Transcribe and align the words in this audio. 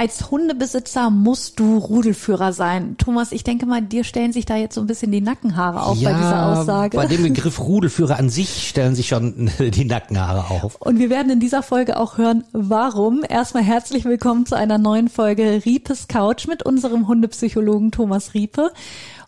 Als 0.00 0.30
Hundebesitzer 0.30 1.10
musst 1.10 1.60
du 1.60 1.76
Rudelführer 1.76 2.54
sein. 2.54 2.96
Thomas, 2.96 3.32
ich 3.32 3.44
denke 3.44 3.66
mal, 3.66 3.82
dir 3.82 4.02
stellen 4.02 4.32
sich 4.32 4.46
da 4.46 4.56
jetzt 4.56 4.76
so 4.76 4.80
ein 4.80 4.86
bisschen 4.86 5.12
die 5.12 5.20
Nackenhaare 5.20 5.82
auf 5.82 5.98
ja, 5.98 6.08
bei 6.08 6.16
dieser 6.16 6.46
Aussage. 6.46 6.96
Bei 6.96 7.04
dem 7.04 7.22
Begriff 7.22 7.60
Rudelführer 7.60 8.18
an 8.18 8.30
sich 8.30 8.66
stellen 8.66 8.94
sich 8.94 9.08
schon 9.08 9.50
die 9.58 9.84
Nackenhaare 9.84 10.50
auf. 10.50 10.76
Und 10.76 10.98
wir 11.00 11.10
werden 11.10 11.30
in 11.30 11.38
dieser 11.38 11.62
Folge 11.62 11.98
auch 11.98 12.16
hören, 12.16 12.44
warum. 12.52 13.24
Erstmal 13.28 13.62
herzlich 13.62 14.06
willkommen 14.06 14.46
zu 14.46 14.54
einer 14.54 14.78
neuen 14.78 15.10
Folge 15.10 15.60
Riepes 15.66 16.08
Couch 16.08 16.46
mit 16.46 16.62
unserem 16.62 17.06
Hundepsychologen 17.06 17.90
Thomas 17.90 18.32
Riepe. 18.32 18.72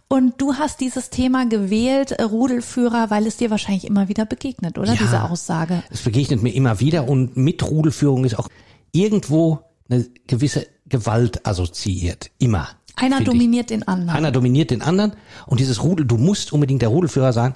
Und 0.09 0.41
du 0.41 0.55
hast 0.55 0.80
dieses 0.80 1.11
Thema 1.11 1.45
gewählt, 1.45 2.16
Rudelführer, 2.19 3.11
weil 3.11 3.27
es 3.27 3.37
dir 3.37 3.51
wahrscheinlich 3.51 3.87
immer 3.87 4.09
wieder 4.09 4.25
begegnet, 4.25 4.79
oder? 4.79 4.95
Ja, 4.95 4.99
Diese 4.99 5.23
Aussage. 5.25 5.83
Es 5.91 6.01
begegnet 6.01 6.43
mir 6.43 6.55
immer 6.55 6.80
wieder 6.80 7.11
und 7.11 7.37
mit 7.37 7.63
Rudelführung 7.63 8.25
ist 8.25 8.39
auch 8.39 8.49
irgendwo 8.93 9.61
eine 9.89 10.07
gewisse 10.27 10.67
Gewalt 10.89 11.47
assoziiert. 11.47 12.31
Immer. 12.39 12.69
Einer 12.97 13.17
finde 13.17 13.33
ich. 13.33 13.39
dominiert 13.39 13.71
den 13.71 13.89
anderen. 13.89 14.17
Einer 14.17 14.33
dominiert 14.33 14.71
den 14.71 14.83
anderen 14.83 15.13
und 15.47 15.61
dieses 15.61 15.83
Rudel, 15.83 16.07
du 16.07 16.19
musst 16.19 16.53
unbedingt 16.53 16.83
der 16.83 16.91
Rudelführer 16.91 17.33
sein. 17.33 17.55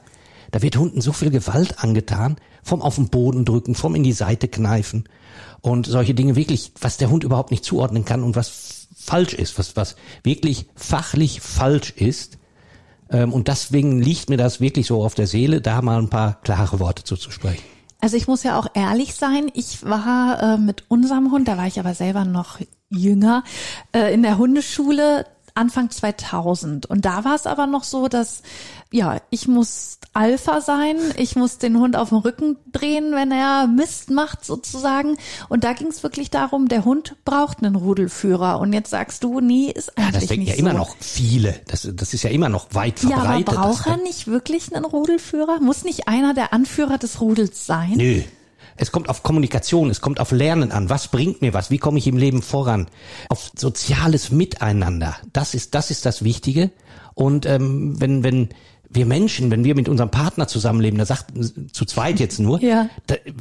Da 0.52 0.62
wird 0.62 0.77
Hunden 0.77 1.01
so 1.01 1.12
viel 1.12 1.30
Gewalt 1.30 1.83
angetan, 1.83 2.37
vom 2.62 2.80
auf 2.80 2.95
den 2.95 3.09
Boden 3.09 3.45
drücken, 3.45 3.75
vom 3.75 3.95
in 3.95 4.05
die 4.05 4.12
Seite 4.12 4.49
kneifen 4.49 5.09
und 5.61 5.87
solche 5.87 6.15
Dinge 6.15 6.37
wirklich, 6.37 6.73
was 6.80 6.96
der 6.96 7.10
Hund 7.10 7.24
überhaupt 7.24 7.51
nicht 7.51 7.65
zuordnen 7.65 8.05
kann 8.05 8.23
und 8.23 8.37
was 8.37 8.87
falsch 8.95 9.35
ist, 9.35 9.59
was, 9.59 9.77
was 9.77 9.96
wirklich 10.23 10.66
fachlich 10.74 11.40
falsch 11.40 11.90
ist. 11.90 12.38
Ähm, 13.11 13.33
Und 13.33 13.49
deswegen 13.49 14.01
liegt 14.01 14.30
mir 14.30 14.37
das 14.37 14.61
wirklich 14.61 14.87
so 14.87 15.05
auf 15.05 15.15
der 15.15 15.27
Seele, 15.27 15.61
da 15.61 15.83
mal 15.83 15.99
ein 15.99 16.11
paar 16.11 16.40
klare 16.43 16.80
Worte 16.80 17.05
zuzusprechen. 17.05 17.63
Also 18.01 18.16
ich 18.16 18.29
muss 18.29 18.43
ja 18.43 18.59
auch 18.59 18.66
ehrlich 18.75 19.15
sein, 19.15 19.51
ich 19.55 19.85
war 19.85 20.43
äh, 20.43 20.59
mit 20.59 20.85
unserem 20.89 21.33
Hund, 21.33 21.49
da 21.49 21.57
war 21.57 21.66
ich 21.66 21.80
aber 21.80 21.95
selber 21.95 22.25
noch 22.25 22.59
jünger, 22.91 23.43
äh, 23.93 24.13
in 24.13 24.23
der 24.23 24.39
Hundeschule 24.39 25.27
Anfang 25.57 25.90
2000. 25.90 26.87
Und 26.87 27.04
da 27.04 27.24
war 27.24 27.35
es 27.35 27.46
aber 27.46 27.66
noch 27.66 27.85
so, 27.85 28.09
dass, 28.09 28.43
ja, 28.93 29.21
ich 29.30 29.49
muss 29.49 29.99
Alpha 30.12 30.60
sein, 30.60 30.96
ich 31.16 31.37
muss 31.37 31.59
den 31.59 31.79
Hund 31.79 31.96
auf 31.96 32.10
den 32.10 32.18
Rücken 32.18 32.57
drehen, 32.73 33.12
wenn 33.12 33.30
er 33.32 33.66
Mist 33.66 34.10
macht 34.10 34.45
sozusagen. 34.45 35.16
Und 35.49 35.65
da 35.65 35.73
ging 35.73 35.88
es 35.88 36.02
wirklich 36.02 36.30
darum, 36.30 36.68
der 36.68 36.84
Hund 36.84 37.16
braucht 37.24 37.59
einen 37.62 37.77
Rudelführer. 37.77 38.59
Und 38.60 38.73
jetzt 38.73 38.90
sagst 38.90 39.24
du, 39.24 39.40
nee, 39.40 39.71
ist 39.74 39.96
eigentlich 39.99 40.12
Das 40.21 40.27
denken 40.27 40.46
ja 40.46 40.54
immer 40.54 40.73
so. 40.73 40.79
noch 40.79 40.96
viele. 41.01 41.60
Das, 41.68 41.88
das 41.93 42.15
ist 42.15 42.23
ja 42.23 42.30
immer 42.30 42.49
noch 42.49 42.68
weit 42.73 43.02
Ja, 43.02 43.16
aber 43.16 43.24
verbreitet. 43.24 43.46
braucht 43.54 43.87
er 43.87 43.96
nicht 43.99 44.27
wirklich 44.27 44.74
einen 44.74 44.84
Rudelführer? 44.84 45.60
Muss 45.60 45.84
nicht 45.84 46.09
einer 46.09 46.32
der 46.34 46.52
Anführer 46.52 46.99
des 46.99 47.21
Rudels 47.21 47.66
sein? 47.66 47.93
Nö. 47.96 48.23
Es 48.77 48.93
kommt 48.93 49.09
auf 49.09 49.23
Kommunikation, 49.23 49.91
es 49.91 50.01
kommt 50.01 50.21
auf 50.21 50.32
Lernen 50.32 50.73
an. 50.73 50.88
Was 50.91 51.09
bringt 51.09 51.43
mir 51.43 51.55
was? 51.55 51.71
Wie 51.71 51.79
komme 51.79 51.99
ich 51.99 52.07
im 52.07 52.16
Leben 52.16 52.43
voran? 52.43 52.87
Auf 53.29 53.51
soziales 53.57 54.30
Miteinander. 54.30 55.16
Das 55.33 55.55
ist, 55.55 55.74
das 55.74 55.91
ist 55.91 56.07
das 56.07 56.23
Wichtige. 56.24 56.71
Und 57.15 57.46
ähm, 57.46 58.01
wenn, 58.01 58.23
wenn 58.23 58.49
wir 58.88 59.07
Menschen, 59.07 59.51
wenn 59.51 59.65
wir 59.65 59.74
mit 59.74 59.88
unserem 59.88 60.10
Partner 60.10 60.46
zusammenleben, 60.49 60.99
da 60.99 61.07
sagt 61.07 61.33
zu 61.73 61.85
zweit 61.85 62.21
jetzt 62.21 62.38
nur, 62.38 62.63
Ja. 62.63 62.88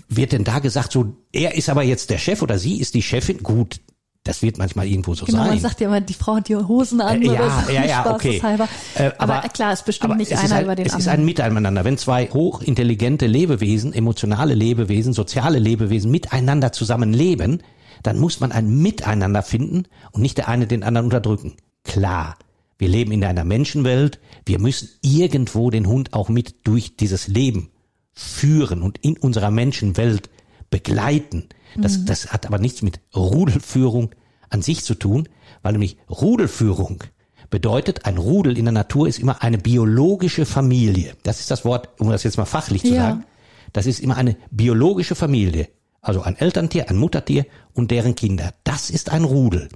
wird 0.09 0.31
denn 0.31 0.43
da 0.43 0.59
gesagt, 0.59 0.91
so 0.91 1.15
er 1.31 1.55
ist 1.55 1.69
aber 1.69 1.83
jetzt 1.83 2.09
der 2.09 2.17
Chef 2.17 2.41
oder 2.41 2.57
sie 2.57 2.79
ist 2.79 2.93
die 2.93 3.01
Chefin? 3.01 3.43
Gut, 3.43 3.79
das 4.25 4.41
wird 4.41 4.57
manchmal 4.57 4.87
irgendwo 4.87 5.13
so 5.15 5.25
Genau, 5.25 5.37
sein. 5.39 5.47
man 5.49 5.59
sagt 5.59 5.79
ja 5.79 5.87
immer, 5.87 6.01
die 6.01 6.13
Frau 6.13 6.35
hat 6.35 6.49
die 6.49 6.55
Hosen 6.57 6.99
an 6.99 7.21
Äh, 7.21 7.29
oder 7.29 7.35
ja, 7.45 7.63
so. 7.65 7.71
ja, 7.71 7.85
ja, 7.85 8.05
okay. 8.13 8.37
spaßeshalber. 8.39 8.67
Äh, 8.95 9.11
aber, 9.19 9.41
klar, 9.49 9.71
es 9.71 9.83
bestimmt 9.83 10.11
aber 10.11 10.17
nicht 10.17 10.31
es 10.31 10.39
ist 10.39 10.45
einer 10.51 10.55
ein, 10.59 10.65
über 10.65 10.75
den 10.75 10.85
Es 10.87 10.91
ist 10.93 11.07
anderen. 11.07 11.19
ein 11.21 11.25
Miteinander. 11.25 11.85
Wenn 11.85 11.97
zwei 11.97 12.27
hochintelligente 12.27 13.27
Lebewesen, 13.27 13.93
emotionale 13.93 14.53
Lebewesen, 14.55 15.13
soziale 15.13 15.59
Lebewesen 15.59 16.11
miteinander 16.11 16.71
zusammenleben, 16.73 17.63
dann 18.03 18.19
muss 18.19 18.39
man 18.39 18.51
ein 18.51 18.81
Miteinander 18.81 19.41
finden 19.41 19.83
und 20.11 20.21
nicht 20.21 20.37
der 20.37 20.47
eine 20.49 20.67
den 20.67 20.83
anderen 20.83 21.05
unterdrücken. 21.05 21.53
Klar. 21.83 22.35
Wir 22.77 22.89
leben 22.89 23.13
in 23.13 23.23
einer 23.23 23.45
Menschenwelt. 23.45 24.19
Wir 24.45 24.59
müssen 24.59 24.89
irgendwo 25.01 25.69
den 25.69 25.87
Hund 25.87 26.13
auch 26.13 26.27
mit 26.29 26.67
durch 26.67 26.97
dieses 26.97 27.27
Leben 27.27 27.69
führen 28.11 28.81
und 28.81 28.97
in 28.97 29.17
unserer 29.17 29.49
Menschenwelt 29.51 30.29
begleiten. 30.69 31.47
Das, 31.77 31.97
Mhm. 31.99 32.05
das 32.05 32.31
hat 32.31 32.45
aber 32.45 32.57
nichts 32.59 32.81
mit 32.81 32.99
Rudelführung 33.15 34.11
an 34.49 34.61
sich 34.61 34.83
zu 34.83 34.95
tun, 34.95 35.27
weil 35.61 35.73
nämlich 35.73 35.97
Rudelführung 36.09 37.03
bedeutet, 37.49 38.05
ein 38.05 38.17
Rudel 38.17 38.57
in 38.57 38.65
der 38.65 38.71
Natur 38.71 39.07
ist 39.07 39.19
immer 39.19 39.41
eine 39.43 39.57
biologische 39.57 40.45
Familie. 40.45 41.15
Das 41.23 41.39
ist 41.39 41.51
das 41.51 41.65
Wort, 41.65 41.89
um 41.99 42.09
das 42.09 42.23
jetzt 42.23 42.37
mal 42.37 42.45
fachlich 42.45 42.81
zu 42.81 42.93
Ja. 42.93 43.01
sagen. 43.09 43.25
Das 43.73 43.85
ist 43.85 43.99
immer 43.99 44.17
eine 44.17 44.35
biologische 44.51 45.15
Familie. 45.15 45.67
Also 46.01 46.21
ein 46.21 46.37
Elterntier, 46.37 46.89
ein 46.89 46.97
Muttertier 46.97 47.45
und 47.73 47.91
deren 47.91 48.15
Kinder. 48.15 48.53
Das 48.63 48.89
ist 48.89 49.09
ein 49.09 49.23
Rudel. 49.23 49.69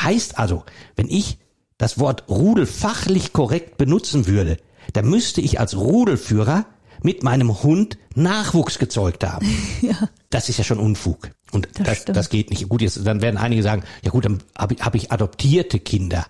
Heißt 0.00 0.38
also, 0.38 0.64
wenn 0.96 1.08
ich 1.08 1.38
das 1.78 1.98
Wort 1.98 2.24
Rudel 2.28 2.66
fachlich 2.66 3.32
korrekt 3.32 3.76
benutzen 3.78 4.26
würde, 4.26 4.58
dann 4.92 5.08
müsste 5.08 5.40
ich 5.40 5.58
als 5.58 5.76
Rudelführer 5.76 6.66
mit 7.02 7.22
meinem 7.22 7.62
Hund 7.62 7.98
Nachwuchs 8.14 8.78
gezeugt 8.78 9.24
haben. 9.24 9.46
Ja. 9.82 10.08
Das 10.30 10.48
ist 10.48 10.58
ja 10.58 10.64
schon 10.64 10.78
Unfug. 10.78 11.30
Und 11.52 11.68
Das 11.74 12.04
das, 12.04 12.14
das, 12.14 12.28
geht 12.30 12.50
nicht. 12.50 12.68
Gut, 12.68 12.82
jetzt, 12.82 13.06
dann 13.06 13.22
werden 13.22 13.36
einige 13.36 13.62
sagen, 13.62 13.84
ja 14.02 14.10
gut, 14.10 14.24
dann 14.24 14.42
habe 14.58 14.74
ich, 14.74 14.80
hab 14.80 14.94
ich 14.94 15.12
adoptierte 15.12 15.78
Kinder. 15.78 16.26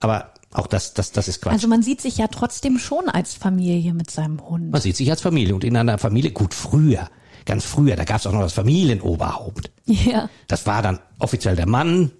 Aber 0.00 0.32
auch 0.52 0.66
das, 0.66 0.94
das, 0.94 1.12
das 1.12 1.28
ist 1.28 1.40
Quatsch. 1.40 1.52
Mhm. 1.52 1.56
Also 1.56 1.68
man 1.68 1.82
sieht 1.82 2.00
sich 2.00 2.18
ja 2.18 2.26
trotzdem 2.28 2.78
schon 2.78 3.08
als 3.08 3.34
Familie 3.34 3.94
mit 3.94 4.10
seinem 4.10 4.40
Hund. 4.46 4.70
Man 4.70 4.80
sieht 4.80 4.96
sich 4.96 5.10
als 5.10 5.22
Familie 5.22 5.54
und 5.54 5.64
in 5.64 5.76
einer 5.76 5.98
Familie, 5.98 6.30
gut, 6.30 6.54
früher, 6.54 7.08
ganz 7.46 7.64
früher, 7.64 7.96
da 7.96 8.04
gab 8.04 8.18
es 8.18 8.26
auch 8.26 8.32
noch 8.32 8.42
das 8.42 8.52
Familienoberhaupt. 8.52 9.70
Ja. 9.86 10.28
Das 10.48 10.66
war 10.66 10.82
dann 10.82 10.98
offiziell 11.18 11.56
der 11.56 11.68
Mann 11.68 12.10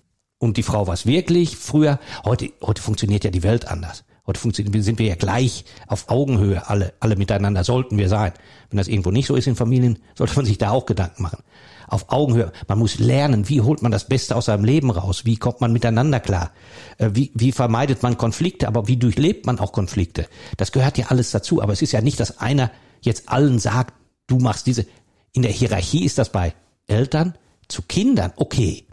und 0.43 0.57
die 0.57 0.65
Frau 0.65 0.89
war 0.89 0.95
es 0.95 1.07
wirklich. 1.07 1.57
Früher, 1.57 2.01
heute, 2.25 2.51
heute 2.61 2.83
funktioniert 2.83 3.23
ja 3.23 3.31
die 3.31 3.45
Welt 3.45 3.69
anders. 3.69 4.03
Heute 4.27 4.41
sind 4.83 4.99
wir 4.99 5.07
ja 5.07 5.15
gleich 5.15 5.65
auf 5.87 6.09
Augenhöhe, 6.09 6.69
alle, 6.69 6.95
alle 6.99 7.15
miteinander 7.15 7.63
sollten 7.63 7.97
wir 7.97 8.09
sein. 8.09 8.33
Wenn 8.69 8.79
das 8.79 8.89
irgendwo 8.89 9.13
nicht 9.13 9.27
so 9.27 9.37
ist 9.37 9.47
in 9.47 9.55
Familien, 9.55 10.01
sollte 10.17 10.35
man 10.35 10.45
sich 10.45 10.59
da 10.59 10.71
auch 10.71 10.87
Gedanken 10.87 11.23
machen. 11.23 11.45
Auf 11.87 12.11
Augenhöhe. 12.11 12.51
Man 12.67 12.81
muss 12.81 12.99
lernen, 12.99 13.49
wie 13.49 13.61
holt 13.61 13.83
man 13.83 13.93
das 13.93 14.09
Beste 14.09 14.35
aus 14.35 14.47
seinem 14.47 14.65
Leben 14.65 14.91
raus? 14.91 15.25
Wie 15.25 15.37
kommt 15.37 15.61
man 15.61 15.73
miteinander 15.73 16.19
klar? 16.19 16.51
Äh, 16.99 17.11
Wie, 17.13 17.31
wie 17.35 17.53
vermeidet 17.53 18.03
man 18.03 18.19
Konflikte? 18.19 18.67
Aber 18.67 18.89
wie 18.89 18.97
durchlebt 18.97 19.47
man 19.47 19.61
auch 19.61 19.73
Konflikte? 19.73 20.27
Das 20.57 20.73
gehört 20.73 20.99
ja 20.99 21.07
alles 21.07 21.31
dazu. 21.31 21.63
Aber 21.63 21.73
es 21.73 21.83
ist 21.83 21.93
ja 21.93 22.01
nicht, 22.01 22.19
dass 22.19 22.39
einer 22.39 22.73
jetzt 23.01 23.29
allen 23.29 23.61
sagt, 23.61 23.95
du 24.27 24.39
machst 24.39 24.67
diese. 24.67 24.87
In 25.33 25.43
der 25.43 25.53
Hierarchie 25.53 26.05
ist 26.05 26.19
das 26.19 26.33
bei 26.33 26.53
Eltern 26.89 27.35
zu 27.69 27.83
Kindern 27.83 28.33
okay. 28.37 28.87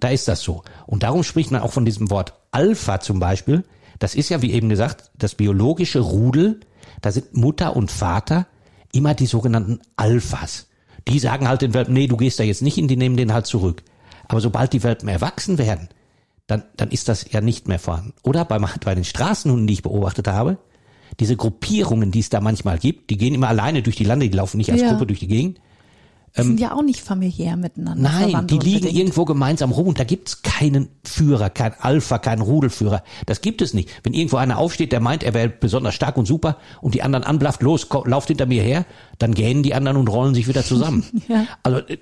Da 0.00 0.08
ist 0.08 0.28
das 0.28 0.40
so. 0.42 0.62
Und 0.86 1.02
darum 1.02 1.22
spricht 1.22 1.50
man 1.50 1.60
auch 1.60 1.72
von 1.72 1.84
diesem 1.84 2.10
Wort 2.10 2.32
Alpha 2.52 3.00
zum 3.00 3.20
Beispiel. 3.20 3.64
Das 3.98 4.14
ist 4.14 4.28
ja, 4.28 4.40
wie 4.42 4.52
eben 4.52 4.68
gesagt, 4.68 5.10
das 5.18 5.34
biologische 5.34 6.00
Rudel. 6.00 6.60
Da 7.02 7.10
sind 7.12 7.36
Mutter 7.36 7.76
und 7.76 7.90
Vater 7.90 8.46
immer 8.92 9.14
die 9.14 9.26
sogenannten 9.26 9.80
Alphas. 9.96 10.66
Die 11.06 11.18
sagen 11.18 11.48
halt 11.48 11.62
den 11.62 11.74
Welpen, 11.74 11.94
nee, 11.94 12.06
du 12.06 12.16
gehst 12.16 12.38
da 12.38 12.44
jetzt 12.44 12.62
nicht 12.62 12.74
hin, 12.74 12.88
die 12.88 12.96
nehmen 12.96 13.16
den 13.16 13.32
halt 13.32 13.46
zurück. 13.46 13.82
Aber 14.26 14.40
sobald 14.40 14.72
die 14.72 14.82
Welpen 14.82 15.08
erwachsen 15.08 15.58
werden, 15.58 15.88
dann, 16.46 16.64
dann 16.76 16.90
ist 16.90 17.08
das 17.08 17.30
ja 17.30 17.40
nicht 17.40 17.68
mehr 17.68 17.78
vorhanden. 17.78 18.14
Oder 18.22 18.44
bei, 18.44 18.58
bei 18.84 18.94
den 18.94 19.04
Straßenhunden, 19.04 19.66
die 19.66 19.74
ich 19.74 19.82
beobachtet 19.82 20.28
habe, 20.28 20.58
diese 21.20 21.36
Gruppierungen, 21.36 22.10
die 22.10 22.20
es 22.20 22.28
da 22.30 22.40
manchmal 22.40 22.78
gibt, 22.78 23.10
die 23.10 23.16
gehen 23.16 23.34
immer 23.34 23.48
alleine 23.48 23.82
durch 23.82 23.96
die 23.96 24.04
Lande, 24.04 24.28
die 24.28 24.36
laufen 24.36 24.58
nicht 24.58 24.70
als 24.70 24.82
Ja. 24.82 24.90
Gruppe 24.90 25.06
durch 25.06 25.20
die 25.20 25.26
Gegend. 25.28 25.60
Die 26.36 26.42
sind 26.42 26.60
ja 26.60 26.72
auch 26.72 26.82
nicht 26.82 27.00
familiär 27.00 27.56
miteinander. 27.56 28.10
Ähm, 28.10 28.32
Nein, 28.32 28.46
die 28.46 28.58
liegen 28.58 28.76
unbedingt. 28.76 28.98
irgendwo 28.98 29.24
gemeinsam 29.24 29.72
rum 29.72 29.88
und 29.88 29.98
da 29.98 30.04
gibt's 30.04 30.42
keinen 30.42 30.88
Führer, 31.04 31.50
kein 31.50 31.74
Alpha, 31.80 32.18
keinen 32.18 32.42
Rudelführer. 32.42 33.02
Das 33.26 33.40
gibt 33.40 33.62
es 33.62 33.74
nicht. 33.74 33.88
Wenn 34.02 34.14
irgendwo 34.14 34.36
einer 34.36 34.58
aufsteht, 34.58 34.92
der 34.92 35.00
meint, 35.00 35.22
er 35.22 35.34
wäre 35.34 35.48
besonders 35.48 35.94
stark 35.94 36.16
und 36.16 36.26
super 36.26 36.58
und 36.80 36.94
die 36.94 37.02
anderen 37.02 37.24
anblafft, 37.24 37.62
los, 37.62 37.86
lauft 38.04 38.28
hinter 38.28 38.46
mir 38.46 38.62
her, 38.62 38.84
dann 39.18 39.34
gähnen 39.34 39.62
die 39.62 39.74
anderen 39.74 39.96
und 39.96 40.08
rollen 40.08 40.34
sich 40.34 40.48
wieder 40.48 40.64
zusammen. 40.64 41.04
Ja. 41.28 41.46
Also 41.62 41.80
äh, 41.80 41.98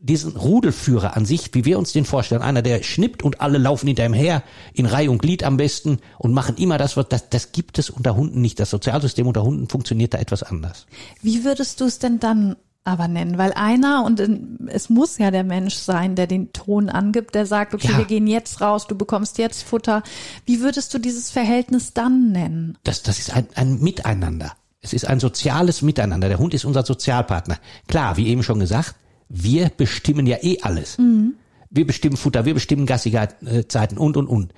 diesen 0.00 0.34
Rudelführer 0.34 1.16
an 1.16 1.26
sich, 1.26 1.50
wie 1.52 1.66
wir 1.66 1.78
uns 1.78 1.92
den 1.92 2.06
vorstellen, 2.06 2.40
einer, 2.40 2.62
der 2.62 2.82
schnippt 2.82 3.22
und 3.22 3.40
alle 3.40 3.58
laufen 3.58 3.86
hinter 3.86 4.06
ihm 4.06 4.14
her, 4.14 4.42
in 4.72 4.86
Reihe 4.86 5.10
und 5.10 5.20
Glied 5.20 5.44
am 5.44 5.58
besten 5.58 5.98
und 6.18 6.32
machen 6.32 6.56
immer 6.56 6.78
das, 6.78 6.96
was 6.96 7.08
das, 7.08 7.28
das 7.28 7.52
gibt 7.52 7.78
es 7.78 7.90
unter 7.90 8.16
Hunden 8.16 8.40
nicht. 8.40 8.58
Das 8.58 8.70
Sozialsystem 8.70 9.26
unter 9.26 9.42
Hunden 9.42 9.68
funktioniert 9.68 10.14
da 10.14 10.18
etwas 10.18 10.42
anders. 10.42 10.86
Wie 11.20 11.44
würdest 11.44 11.80
du 11.80 11.84
es 11.84 11.98
denn 11.98 12.18
dann 12.18 12.56
aber 12.84 13.08
nennen? 13.08 13.38
Weil 13.38 13.52
einer, 13.52 14.04
und 14.04 14.20
es 14.68 14.88
muss 14.90 15.18
ja 15.18 15.30
der 15.30 15.44
Mensch 15.44 15.74
sein, 15.74 16.14
der 16.14 16.26
den 16.26 16.52
Ton 16.52 16.88
angibt, 16.88 17.34
der 17.34 17.46
sagt, 17.46 17.74
okay, 17.74 17.88
Ja. 17.92 17.98
wir 17.98 18.04
gehen 18.04 18.26
jetzt 18.26 18.60
raus, 18.60 18.86
du 18.86 18.96
bekommst 18.96 19.38
jetzt 19.38 19.62
Futter. 19.62 20.02
Wie 20.46 20.60
würdest 20.60 20.92
du 20.94 20.98
dieses 20.98 21.30
Verhältnis 21.30 21.92
dann 21.92 22.32
nennen? 22.32 22.78
Das, 22.84 23.02
das 23.02 23.18
ist 23.18 23.34
ein, 23.34 23.46
ein 23.54 23.80
Miteinander. 23.80 24.52
Es 24.80 24.92
ist 24.92 25.06
ein 25.06 25.20
soziales 25.20 25.82
Miteinander. 25.82 26.28
Der 26.28 26.38
Hund 26.38 26.54
ist 26.54 26.64
unser 26.64 26.84
Sozialpartner. 26.84 27.58
Klar, 27.86 28.16
wie 28.16 28.28
eben 28.28 28.42
schon 28.42 28.60
gesagt, 28.60 28.94
wir 29.28 29.68
bestimmen 29.68 30.26
ja 30.26 30.38
eh 30.40 30.58
alles. 30.62 30.96
Mhm. 30.98 31.34
Wir 31.68 31.86
bestimmen 31.86 32.16
Futter, 32.16 32.44
wir 32.46 32.54
bestimmen 32.54 32.86
Gassi-Zeiten 32.86 33.98
und, 33.98 34.16
und, 34.16 34.26
und. 34.26 34.52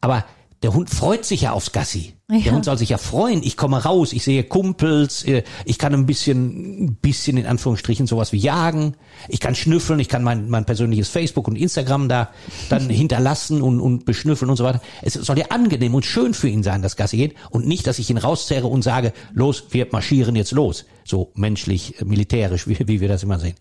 Aber 0.00 0.24
der 0.62 0.72
Hund 0.72 0.90
freut 0.90 1.24
sich 1.24 1.42
ja 1.42 1.52
aufs 1.52 1.72
Gassi. 1.72 2.14
Ja. 2.28 2.38
Der 2.38 2.52
Hund 2.54 2.64
soll 2.64 2.78
sich 2.78 2.88
ja 2.88 2.98
freuen. 2.98 3.42
Ich 3.42 3.56
komme 3.56 3.84
raus, 3.84 4.12
ich 4.12 4.24
sehe 4.24 4.42
Kumpels, 4.42 5.22
äh, 5.24 5.44
ich 5.64 5.78
kann 5.78 5.94
ein 5.94 6.06
bisschen, 6.06 6.86
ein 6.86 6.96
bisschen 6.96 7.36
in 7.36 7.46
Anführungsstrichen 7.46 8.06
sowas 8.06 8.32
wie 8.32 8.38
jagen. 8.38 8.96
Ich 9.28 9.38
kann 9.38 9.54
schnüffeln, 9.54 10.00
ich 10.00 10.08
kann 10.08 10.24
mein, 10.24 10.48
mein 10.48 10.64
persönliches 10.64 11.08
Facebook 11.08 11.46
und 11.46 11.56
Instagram 11.56 12.08
da 12.08 12.30
dann 12.68 12.88
hinterlassen 12.88 13.62
und, 13.62 13.80
und 13.80 14.06
beschnüffeln 14.06 14.50
und 14.50 14.56
so 14.56 14.64
weiter. 14.64 14.80
Es 15.02 15.14
soll 15.14 15.38
ja 15.38 15.46
angenehm 15.50 15.94
und 15.94 16.04
schön 16.04 16.34
für 16.34 16.48
ihn 16.48 16.62
sein, 16.62 16.82
dass 16.82 16.96
Gassi 16.96 17.16
geht 17.18 17.34
und 17.50 17.66
nicht, 17.66 17.86
dass 17.86 17.98
ich 17.98 18.10
ihn 18.10 18.18
rauszerre 18.18 18.66
und 18.66 18.82
sage, 18.82 19.12
los, 19.32 19.64
wir 19.70 19.86
marschieren 19.92 20.36
jetzt 20.36 20.52
los. 20.52 20.86
So 21.04 21.30
menschlich, 21.34 22.00
äh, 22.00 22.04
militärisch, 22.04 22.66
wie, 22.66 22.78
wie 22.88 23.00
wir 23.00 23.08
das 23.08 23.22
immer 23.22 23.38
sehen. 23.38 23.54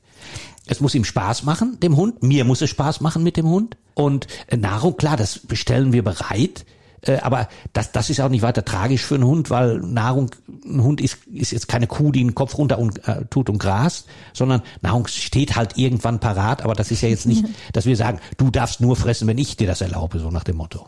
Es 0.65 0.79
muss 0.79 0.95
ihm 0.95 1.03
Spaß 1.03 1.43
machen, 1.43 1.79
dem 1.81 1.95
Hund. 1.95 2.23
Mir 2.23 2.45
muss 2.45 2.61
es 2.61 2.71
Spaß 2.71 3.01
machen 3.01 3.21
mit 3.21 3.37
dem 3.37 3.47
Hund. 3.47 3.77
Und 3.93 4.27
äh, 4.47 4.57
Nahrung, 4.57 4.97
klar, 4.97 5.17
das 5.17 5.39
bestellen 5.39 5.93
wir 5.93 6.03
bereit. 6.03 6.65
Äh, 7.07 7.17
aber 7.19 7.47
das, 7.73 7.91
das 7.91 8.09
ist 8.09 8.19
auch 8.21 8.29
nicht 8.29 8.41
weiter 8.41 8.65
tragisch 8.65 9.03
für 9.03 9.15
einen 9.15 9.25
Hund, 9.25 9.49
weil 9.49 9.79
Nahrung, 9.79 10.31
ein 10.65 10.83
Hund 10.83 11.01
ist, 11.01 11.25
ist 11.27 11.51
jetzt 11.51 11.67
keine 11.67 11.87
Kuh, 11.87 12.11
die 12.11 12.23
den 12.23 12.35
Kopf 12.35 12.57
runter 12.57 12.79
und 12.79 13.07
äh, 13.07 13.25
tut 13.29 13.49
und 13.49 13.59
grast, 13.59 14.07
sondern 14.33 14.61
Nahrung 14.81 15.07
steht 15.07 15.55
halt 15.55 15.77
irgendwann 15.77 16.19
parat. 16.19 16.63
Aber 16.63 16.73
das 16.73 16.91
ist 16.91 17.01
ja 17.01 17.09
jetzt 17.09 17.25
nicht, 17.25 17.45
dass 17.73 17.85
wir 17.85 17.95
sagen, 17.95 18.19
du 18.37 18.49
darfst 18.49 18.81
nur 18.81 18.95
fressen, 18.95 19.27
wenn 19.27 19.37
ich 19.37 19.57
dir 19.57 19.67
das 19.67 19.81
erlaube, 19.81 20.19
so 20.19 20.31
nach 20.31 20.43
dem 20.43 20.57
Motto. 20.57 20.87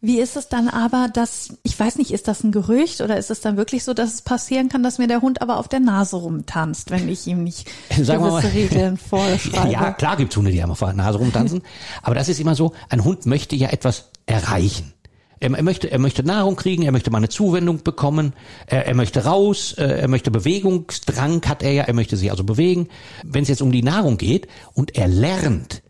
Wie 0.00 0.20
ist 0.20 0.36
es 0.36 0.48
dann 0.48 0.68
aber, 0.68 1.08
dass, 1.12 1.58
ich 1.62 1.78
weiß 1.78 1.96
nicht, 1.98 2.12
ist 2.12 2.28
das 2.28 2.44
ein 2.44 2.52
Gerücht 2.52 3.00
oder 3.00 3.16
ist 3.16 3.30
es 3.30 3.40
dann 3.40 3.56
wirklich 3.56 3.84
so, 3.84 3.94
dass 3.94 4.14
es 4.14 4.22
passieren 4.22 4.68
kann, 4.68 4.82
dass 4.82 4.98
mir 4.98 5.08
der 5.08 5.20
Hund 5.20 5.42
aber 5.42 5.58
auf 5.58 5.68
der 5.68 5.80
Nase 5.80 6.16
rumtanzt, 6.16 6.90
wenn 6.90 7.08
ich 7.08 7.26
ihm 7.26 7.42
nicht 7.44 7.68
Sagen 7.90 8.22
gewisse 8.22 8.46
mal, 8.46 8.52
Regeln 8.54 8.96
vorschreibe? 8.96 9.72
Ja, 9.72 9.92
klar 9.92 10.16
gibt's 10.16 10.36
Hunde, 10.36 10.50
die 10.50 10.62
einmal 10.62 10.72
auf 10.72 10.78
der 10.78 10.92
Nase 10.92 11.18
rumtanzen. 11.18 11.62
aber 12.02 12.14
das 12.14 12.28
ist 12.28 12.40
immer 12.40 12.54
so, 12.54 12.72
ein 12.88 13.04
Hund 13.04 13.26
möchte 13.26 13.56
ja 13.56 13.68
etwas 13.70 14.10
erreichen. 14.26 14.92
Er, 15.40 15.52
er, 15.52 15.62
möchte, 15.62 15.90
er 15.90 15.98
möchte 15.98 16.22
Nahrung 16.22 16.56
kriegen, 16.56 16.82
er 16.82 16.92
möchte 16.92 17.10
mal 17.10 17.18
eine 17.18 17.28
Zuwendung 17.28 17.82
bekommen, 17.82 18.32
er, 18.66 18.86
er 18.86 18.94
möchte 18.94 19.24
raus, 19.24 19.72
äh, 19.72 19.84
er 19.84 20.08
möchte 20.08 20.30
Bewegungsdrang 20.30 21.42
hat 21.46 21.62
er 21.62 21.72
ja, 21.72 21.82
er 21.84 21.94
möchte 21.94 22.16
sich 22.16 22.30
also 22.30 22.44
bewegen. 22.44 22.88
Wenn 23.24 23.42
es 23.42 23.48
jetzt 23.48 23.62
um 23.62 23.72
die 23.72 23.82
Nahrung 23.82 24.18
geht 24.18 24.48
und 24.74 24.96
er 24.96 25.08
lernt, 25.08 25.82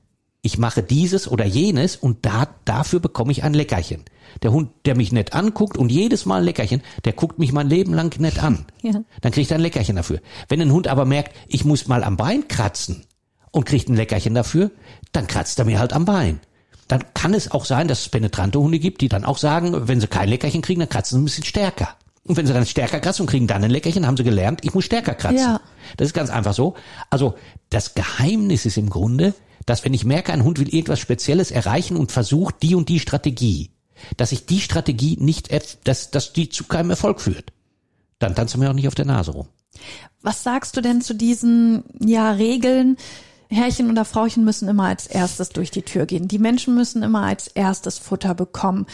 ich 0.43 0.59
mache 0.59 0.83
dieses 0.83 1.29
oder 1.29 1.45
jenes 1.45 1.97
und 1.97 2.25
da, 2.25 2.49
dafür 2.65 3.01
bekomme 3.01 3.33
ich 3.33 3.43
ein 3.43 3.55
Leckerchen. 3.55 4.05
Der 4.43 4.53
Hund, 4.53 4.71
der 4.85 4.97
mich 4.97 5.11
nett 5.11 5.33
anguckt 5.33 5.77
und 5.77 5.91
jedes 5.91 6.27
Mal 6.27 6.39
ein 6.39 6.45
Leckerchen, 6.45 6.83
der 7.05 7.13
guckt 7.13 7.39
mich 7.39 7.53
mein 7.53 7.69
Leben 7.69 7.93
lang 7.93 8.19
nett 8.21 8.43
an. 8.43 8.67
Ja. 8.83 9.03
Dann 9.21 9.33
kriegt 9.33 9.51
er 9.51 9.57
ein 9.57 9.63
Leckerchen 9.63 9.97
dafür. 9.97 10.21
Wenn 10.49 10.63
ein 10.63 10.73
Hund 10.73 10.87
aber 10.87 11.05
merkt, 11.05 11.35
ich 11.49 11.65
muss 11.65 11.89
mal 11.89 12.05
am 12.05 12.17
Bein 12.17 12.47
kratzen 12.47 13.05
und 13.51 13.67
kriegt 13.67 13.89
ein 13.89 13.97
Leckerchen 13.97 14.35
dafür, 14.35 14.71
dann 15.11 15.27
kratzt 15.27 15.59
er 15.59 15.65
mir 15.65 15.81
halt 15.81 15.93
am 15.93 16.05
Bein 16.05 16.41
dann 16.89 17.05
kann 17.15 17.35
es 17.35 17.51
auch 17.51 17.65
sein, 17.65 17.87
dass 17.87 18.01
es 18.01 18.09
penetrante 18.09 18.59
Hunde 18.59 18.79
gibt, 18.79 19.03
die 19.03 19.09
dann 19.09 19.25
auch 19.25 19.39
sagen, 19.39 19.89
wenn 19.89 20.01
sie 20.01 20.07
kein 20.07 20.29
Leckerchen 20.29 20.63
kriegen, 20.63 20.81
dann 20.81 20.89
kratzen 20.89 21.19
sie 21.19 21.23
ein 21.23 21.25
bisschen 21.27 21.45
stärker. 21.45 21.91
Und 22.25 22.37
wenn 22.37 22.47
sie 22.47 22.53
dann 22.53 22.67
stärker 22.67 23.01
kratzen 23.01 23.23
und 23.23 23.31
kriegen 23.31 23.47
dann 23.47 23.65
ein 23.65 23.71
Leckerchen, 23.71 24.07
haben 24.07 24.17
sie 24.17 24.25
gelernt, 24.25 24.61
ich 24.65 24.75
muss 24.75 24.85
stärker 24.85 25.15
kratzen. 25.15 25.39
Ja. 25.39 25.61
Das 25.97 26.09
ist 26.09 26.15
ganz 26.15 26.31
einfach 26.31 26.55
so. 26.55 26.75
Also 27.11 27.37
das 27.71 27.95
Geheimnis 27.95 28.67
ist 28.67 28.77
im 28.77 28.91
Grunde, 28.91 29.35
dass 29.65 29.85
wenn 29.85 29.95
ich 29.95 30.05
merke, 30.05 30.33
ein 30.33 30.45
Hund 30.45 30.59
will 30.59 30.75
irgendwas 30.75 30.99
Spezielles 30.99 31.51
erreichen 31.51 31.97
und 31.97 32.13
versucht 32.13 32.63
die 32.63 32.75
und 32.75 32.89
die 32.89 33.01
Strategie, 33.01 33.71
dass 34.17 34.33
ich 34.33 34.47
die 34.47 34.61
Strategie 34.61 35.17
nicht, 35.21 35.51
dass, 35.85 36.11
dass 36.11 36.33
die 36.33 36.49
zu 36.49 36.65
keinem 36.65 36.91
Erfolg 36.91 37.21
führt. 37.21 37.53
Dann 38.19 38.35
tanzen 38.35 38.61
wir 38.61 38.71
auch 38.71 38.75
nicht 38.75 38.89
auf 38.89 38.95
der 38.95 39.05
Nase 39.05 39.33
rum. 39.33 39.49
Was 40.23 40.43
sagst 40.43 40.77
du 40.77 40.81
denn 40.81 41.01
zu 41.01 41.15
diesen 41.15 41.85
ja 42.01 42.33
Regeln? 42.33 42.97
Herrchen 43.51 43.91
oder 43.91 44.05
Frauchen 44.05 44.45
müssen 44.45 44.69
immer 44.69 44.85
als 44.85 45.07
erstes 45.07 45.49
durch 45.51 45.71
die 45.71 45.83
Tür 45.83 46.07
gehen. 46.07 46.29
Die 46.29 46.39
Menschen 46.39 46.75
müssen 46.75 47.03
immer 47.03 47.23
als 47.23 47.49
erstes 47.49 47.99
Futter 47.99 48.35
bekommen. 48.35 48.87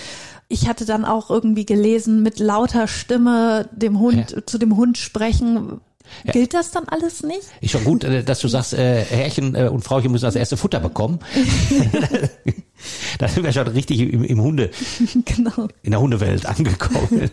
Ich 0.48 0.68
hatte 0.68 0.84
dann 0.84 1.04
auch 1.04 1.30
irgendwie 1.30 1.66
gelesen, 1.66 2.22
mit 2.22 2.38
lauter 2.38 2.86
Stimme 2.86 3.68
dem 3.72 3.98
Hund, 3.98 4.30
ja. 4.30 4.46
zu 4.46 4.58
dem 4.58 4.76
Hund 4.76 4.98
sprechen. 4.98 5.80
Ja. 6.22 6.32
Gilt 6.32 6.54
das 6.54 6.70
dann 6.70 6.84
alles 6.86 7.22
nicht? 7.22 7.42
Ist 7.60 7.72
schon 7.72 7.84
gut, 7.84 8.04
äh, 8.04 8.22
dass 8.22 8.40
du 8.40 8.48
sagst, 8.48 8.74
äh, 8.74 9.02
Herrchen 9.04 9.54
äh, 9.54 9.68
und 9.68 9.82
Frauchen 9.82 10.12
müssen 10.12 10.26
als 10.26 10.36
erste 10.36 10.56
Futter 10.56 10.78
bekommen. 10.78 11.18
da 13.18 13.28
sind 13.28 13.42
wir 13.42 13.52
schon 13.52 13.66
richtig 13.68 14.00
im, 14.00 14.22
im 14.22 14.40
Hunde, 14.40 14.70
genau. 15.24 15.68
in 15.82 15.90
der 15.90 16.00
Hundewelt 16.00 16.46
angekommen. 16.46 17.30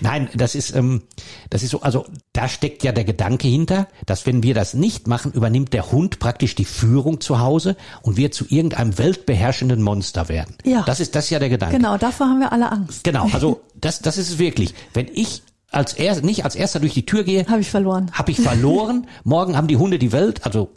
Nein, 0.00 0.28
das 0.34 0.54
ist, 0.54 0.74
ähm, 0.74 1.02
das 1.50 1.62
ist 1.62 1.70
so, 1.70 1.80
also 1.82 2.06
da 2.32 2.48
steckt 2.48 2.82
ja 2.82 2.92
der 2.92 3.04
Gedanke 3.04 3.48
hinter, 3.48 3.88
dass 4.06 4.26
wenn 4.26 4.42
wir 4.42 4.54
das 4.54 4.74
nicht 4.74 5.06
machen, 5.06 5.32
übernimmt 5.32 5.72
der 5.72 5.92
Hund 5.92 6.18
praktisch 6.18 6.54
die 6.54 6.64
Führung 6.64 7.20
zu 7.20 7.38
Hause 7.38 7.76
und 8.02 8.16
wir 8.16 8.32
zu 8.32 8.44
irgendeinem 8.48 8.98
weltbeherrschenden 8.98 9.82
Monster 9.82 10.28
werden. 10.28 10.56
Ja. 10.64 10.82
Das 10.82 11.00
ist 11.00 11.14
das 11.14 11.24
ist 11.24 11.30
ja 11.30 11.38
der 11.38 11.48
Gedanke. 11.48 11.76
Genau, 11.76 11.96
davor 11.96 12.28
haben 12.28 12.40
wir 12.40 12.52
alle 12.52 12.70
Angst. 12.70 13.04
Genau, 13.04 13.28
also 13.32 13.60
das, 13.80 14.00
das 14.00 14.18
ist 14.18 14.30
es 14.30 14.38
wirklich. 14.38 14.74
Wenn 14.92 15.08
ich 15.12 15.42
als 15.70 15.94
er, 15.94 16.20
nicht 16.20 16.44
als 16.44 16.54
erster 16.54 16.80
durch 16.80 16.92
die 16.92 17.06
Tür 17.06 17.24
gehe, 17.24 17.46
habe 17.46 17.60
ich 17.60 17.70
verloren. 17.70 18.10
Habe 18.12 18.30
ich 18.30 18.40
verloren. 18.40 19.06
Morgen 19.24 19.56
haben 19.56 19.68
die 19.68 19.78
Hunde 19.78 19.98
die 19.98 20.12
Welt, 20.12 20.44
also 20.44 20.70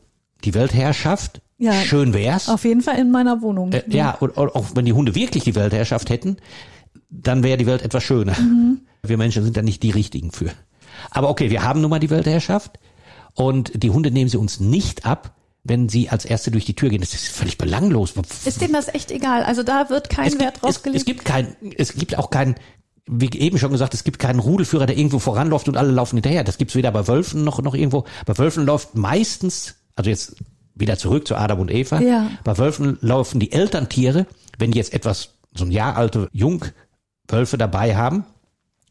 die 0.44 0.54
Weltherrschaft. 0.54 1.42
Ja, 1.58 1.74
Schön 1.74 2.14
wär's. 2.14 2.50
Auf 2.50 2.66
jeden 2.66 2.82
Fall 2.82 2.98
in 2.98 3.12
meiner 3.12 3.42
Wohnung. 3.42 3.72
Äh, 3.72 3.84
ja, 3.88 4.12
und, 4.12 4.38
und 4.38 4.56
auch 4.56 4.66
wenn 4.74 4.86
die 4.86 4.94
Hunde 4.94 5.16
wirklich 5.16 5.44
die 5.44 5.56
Weltherrschaft 5.56 6.10
hätten, 6.10 6.38
dann 7.22 7.44
wäre 7.44 7.58
die 7.58 7.66
Welt 7.66 7.82
etwas 7.82 8.04
schöner. 8.04 8.40
Mhm. 8.40 8.82
Wir 9.04 9.18
Menschen 9.18 9.44
sind 9.44 9.58
da 9.58 9.62
nicht 9.62 9.84
die 9.84 9.92
richtigen 9.92 10.32
für. 10.32 10.52
Aber 11.12 11.30
okay, 11.30 11.50
wir 11.50 11.64
haben 11.64 11.82
nun 11.82 11.90
mal 11.90 12.00
die 12.00 12.10
Weltherrschaft 12.10 12.80
und 13.34 13.84
die 13.84 13.90
Hunde 13.90 14.12
nehmen 14.12 14.30
sie 14.30 14.38
uns 14.38 14.60
nicht 14.60 15.06
ab, 15.06 15.36
wenn 15.64 15.90
sie 15.90 16.10
als 16.10 16.26
Erste 16.26 16.52
durch 16.52 16.66
die 16.66 16.76
Tür 16.76 16.90
gehen. 16.90 17.02
Das 17.02 17.14
ist 17.14 17.28
völlig 17.28 17.58
belanglos. 17.58 18.14
Ist 18.46 18.62
dem 18.62 18.74
das 18.74 18.88
echt 18.88 19.12
egal? 19.12 19.44
Also 19.44 19.64
da 19.64 19.90
wird 19.90 20.10
kein 20.10 20.28
es 20.28 20.40
Wert 20.40 20.62
drauf 20.62 20.84
gelegt? 20.84 20.98
Es, 20.98 21.02
es 21.02 21.06
gibt 21.06 21.26
kein, 21.26 21.56
es 21.76 21.94
gibt 21.96 22.18
auch 22.18 22.30
kein, 22.30 22.56
wie 23.08 23.30
eben 23.32 23.58
schon 23.58 23.72
gesagt, 23.72 23.94
es 23.94 24.04
gibt 24.04 24.20
keinen 24.20 24.40
Rudelführer, 24.40 24.86
der 24.86 24.98
irgendwo 24.98 25.20
voranläuft 25.20 25.68
und 25.68 25.76
alle 25.76 25.92
laufen 25.92 26.18
hinterher. 26.18 26.44
Das 26.44 26.58
gibt's 26.58 26.76
weder 26.76 26.92
bei 26.92 27.08
Wölfen 27.08 27.44
noch, 27.44 27.62
noch 27.62 27.74
irgendwo. 27.74 28.06
Bei 28.26 28.38
Wölfen 28.38 28.66
läuft 28.66 28.96
meistens, 28.96 29.76
also 29.96 30.10
jetzt 30.10 30.36
wieder 30.76 30.98
zurück 30.98 31.28
zu 31.28 31.36
Adam 31.36 31.60
und 31.60 31.72
Eva. 31.72 32.00
Ja. 32.00 32.30
Bei 32.44 32.58
Wölfen 32.58 32.98
laufen 33.02 33.40
die 33.40 33.52
Elterntiere, 33.52 34.28
wenn 34.60 34.72
die 34.72 34.78
jetzt 34.78 34.94
etwas, 34.94 35.30
so 35.56 35.66
ein 35.66 35.72
Jahr 35.72 35.98
alte 35.98 36.30
Jungwölfe 37.27 37.57
dabei 37.57 37.95
haben, 37.95 38.25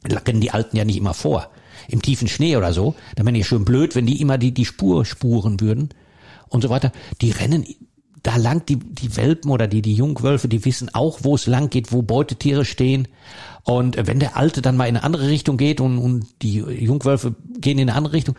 rennen 0.05 0.41
die 0.41 0.51
Alten 0.51 0.77
ja 0.77 0.85
nicht 0.85 0.97
immer 0.97 1.15
vor. 1.15 1.51
Im 1.89 2.03
tiefen 2.03 2.29
Schnee 2.29 2.57
oder 2.57 2.73
so, 2.73 2.95
dann 3.17 3.27
wäre 3.27 3.37
ja 3.37 3.45
schön 3.45 3.65
blöd, 3.65 3.95
wenn 3.95 4.07
die 4.07 4.21
immer 4.21 4.39
die, 4.39 4.53
die 4.53 4.65
Spur 4.65 5.05
spuren 5.05 5.61
würden 5.61 5.91
und 6.49 6.63
so 6.63 6.71
weiter. 6.71 6.93
Die 7.21 7.31
rennen 7.31 7.67
da 8.23 8.37
lang, 8.37 8.65
die, 8.67 8.77
die 8.77 9.17
Welpen 9.17 9.51
oder 9.51 9.67
die, 9.67 9.83
die 9.83 9.95
Jungwölfe, 9.95 10.49
die 10.49 10.65
wissen 10.65 10.95
auch, 10.95 11.21
wo 11.23 11.35
es 11.35 11.47
lang 11.47 11.69
geht, 11.69 11.93
wo 11.93 12.03
Beutetiere 12.03 12.65
stehen. 12.65 13.09
Und 13.65 13.97
wenn 14.07 14.19
der 14.19 14.37
Alte 14.37 14.63
dann 14.63 14.77
mal 14.77 14.89
in 14.89 14.97
eine 14.97 15.05
andere 15.05 15.29
Richtung 15.29 15.59
geht 15.59 15.81
und, 15.81 15.99
und 15.99 16.27
die 16.43 16.57
Jungwölfe 16.57 17.35
gehen 17.59 17.79
in 17.79 17.91
eine 17.91 17.99
andere 17.99 18.15
Richtung, 18.15 18.37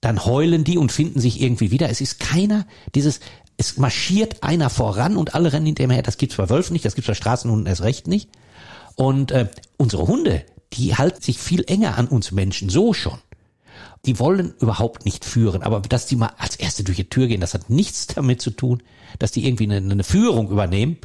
dann 0.00 0.26
heulen 0.26 0.64
die 0.64 0.76
und 0.76 0.92
finden 0.92 1.20
sich 1.20 1.40
irgendwie 1.40 1.70
wieder. 1.70 1.88
Es 1.88 2.02
ist 2.02 2.20
keiner, 2.20 2.66
dieses, 2.94 3.20
es 3.56 3.78
marschiert 3.78 4.42
einer 4.42 4.68
voran 4.68 5.16
und 5.16 5.34
alle 5.34 5.52
rennen 5.54 5.66
hinterher. 5.66 6.02
Das 6.02 6.18
gibt's 6.18 6.36
bei 6.36 6.50
Wölfen 6.50 6.74
nicht, 6.74 6.84
das 6.84 6.94
gibt's 6.94 7.08
bei 7.08 7.14
Straßenhunden 7.14 7.66
erst 7.66 7.82
recht 7.82 8.06
nicht. 8.06 8.28
Und 8.96 9.32
äh, 9.32 9.48
unsere 9.76 10.06
Hunde, 10.06 10.44
die 10.72 10.94
halten 10.94 11.22
sich 11.22 11.38
viel 11.38 11.64
enger 11.66 11.98
an 11.98 12.08
uns 12.08 12.32
Menschen, 12.32 12.68
so 12.68 12.92
schon. 12.92 13.18
Die 14.06 14.18
wollen 14.18 14.54
überhaupt 14.60 15.04
nicht 15.04 15.24
führen, 15.24 15.62
aber 15.62 15.80
dass 15.80 16.06
die 16.06 16.16
mal 16.16 16.32
als 16.38 16.56
Erste 16.56 16.84
durch 16.84 16.96
die 16.96 17.08
Tür 17.08 17.26
gehen, 17.26 17.40
das 17.40 17.54
hat 17.54 17.70
nichts 17.70 18.06
damit 18.06 18.42
zu 18.42 18.50
tun, 18.50 18.82
dass 19.18 19.32
die 19.32 19.46
irgendwie 19.46 19.64
eine, 19.64 19.76
eine 19.76 20.04
Führung 20.04 20.50
übernehmen. 20.50 20.98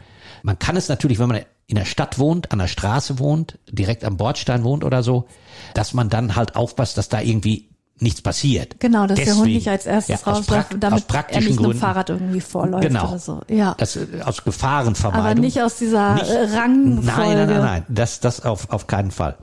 Man 0.44 0.60
kann 0.60 0.76
es 0.76 0.90
natürlich, 0.90 1.20
wenn 1.20 1.30
man 1.30 1.42
in 1.68 1.76
der 1.76 1.86
Stadt 1.86 2.18
wohnt, 2.20 2.52
an 2.52 2.60
der 2.60 2.68
Straße 2.68 3.20
wohnt, 3.20 3.60
direkt 3.70 4.04
am 4.04 4.18
Bordstein 4.18 4.64
wohnt 4.64 4.84
oder 4.84 5.04
so, 5.04 5.28
dass 5.76 5.94
man 5.94 6.10
dann 6.10 6.36
halt 6.36 6.56
aufpasst, 6.56 6.98
dass 6.98 7.10
da 7.10 7.22
irgendwie 7.22 7.69
nichts 8.02 8.22
passiert. 8.22 8.80
Genau, 8.80 9.08
dass 9.08 9.18
Deswegen, 9.18 9.26
der 9.26 9.44
Hund 9.44 9.54
nicht 9.54 9.68
als 9.68 9.86
erstes 9.86 10.22
ja, 10.22 10.32
rausläuft, 10.32 10.76
damit 10.80 11.06
er 11.30 11.42
nicht 11.42 11.58
Gründen. 11.58 11.78
Fahrrad 11.78 12.10
irgendwie 12.10 12.42
vorläuft 12.42 12.88
genau. 12.88 13.10
oder 13.10 13.20
so. 13.20 13.42
Ja. 13.50 13.76
Das, 13.78 13.96
äh, 13.96 14.08
aus 14.24 14.44
Gefahrenvermeidung. 14.44 15.26
Aber 15.26 15.40
nicht 15.40 15.62
aus 15.62 15.78
dieser 15.78 16.16
nicht, 16.16 16.32
Rangfolge. 16.32 17.06
Nein, 17.06 17.38
nein, 17.38 17.48
nein, 17.48 17.62
nein, 17.62 17.86
das, 17.90 18.20
das 18.20 18.46
auf, 18.46 18.70
auf 18.70 18.88
keinen 18.88 19.12
Fall. 19.12 19.38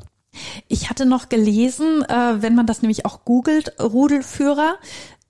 Ich 0.69 0.91
hatte 0.91 1.07
noch 1.07 1.29
gelesen, 1.29 2.05
äh, 2.09 2.43
wenn 2.43 2.55
man 2.55 2.67
das 2.67 2.83
nämlich 2.83 3.07
auch 3.07 3.25
googelt, 3.25 3.81
Rudelführer, 3.81 4.77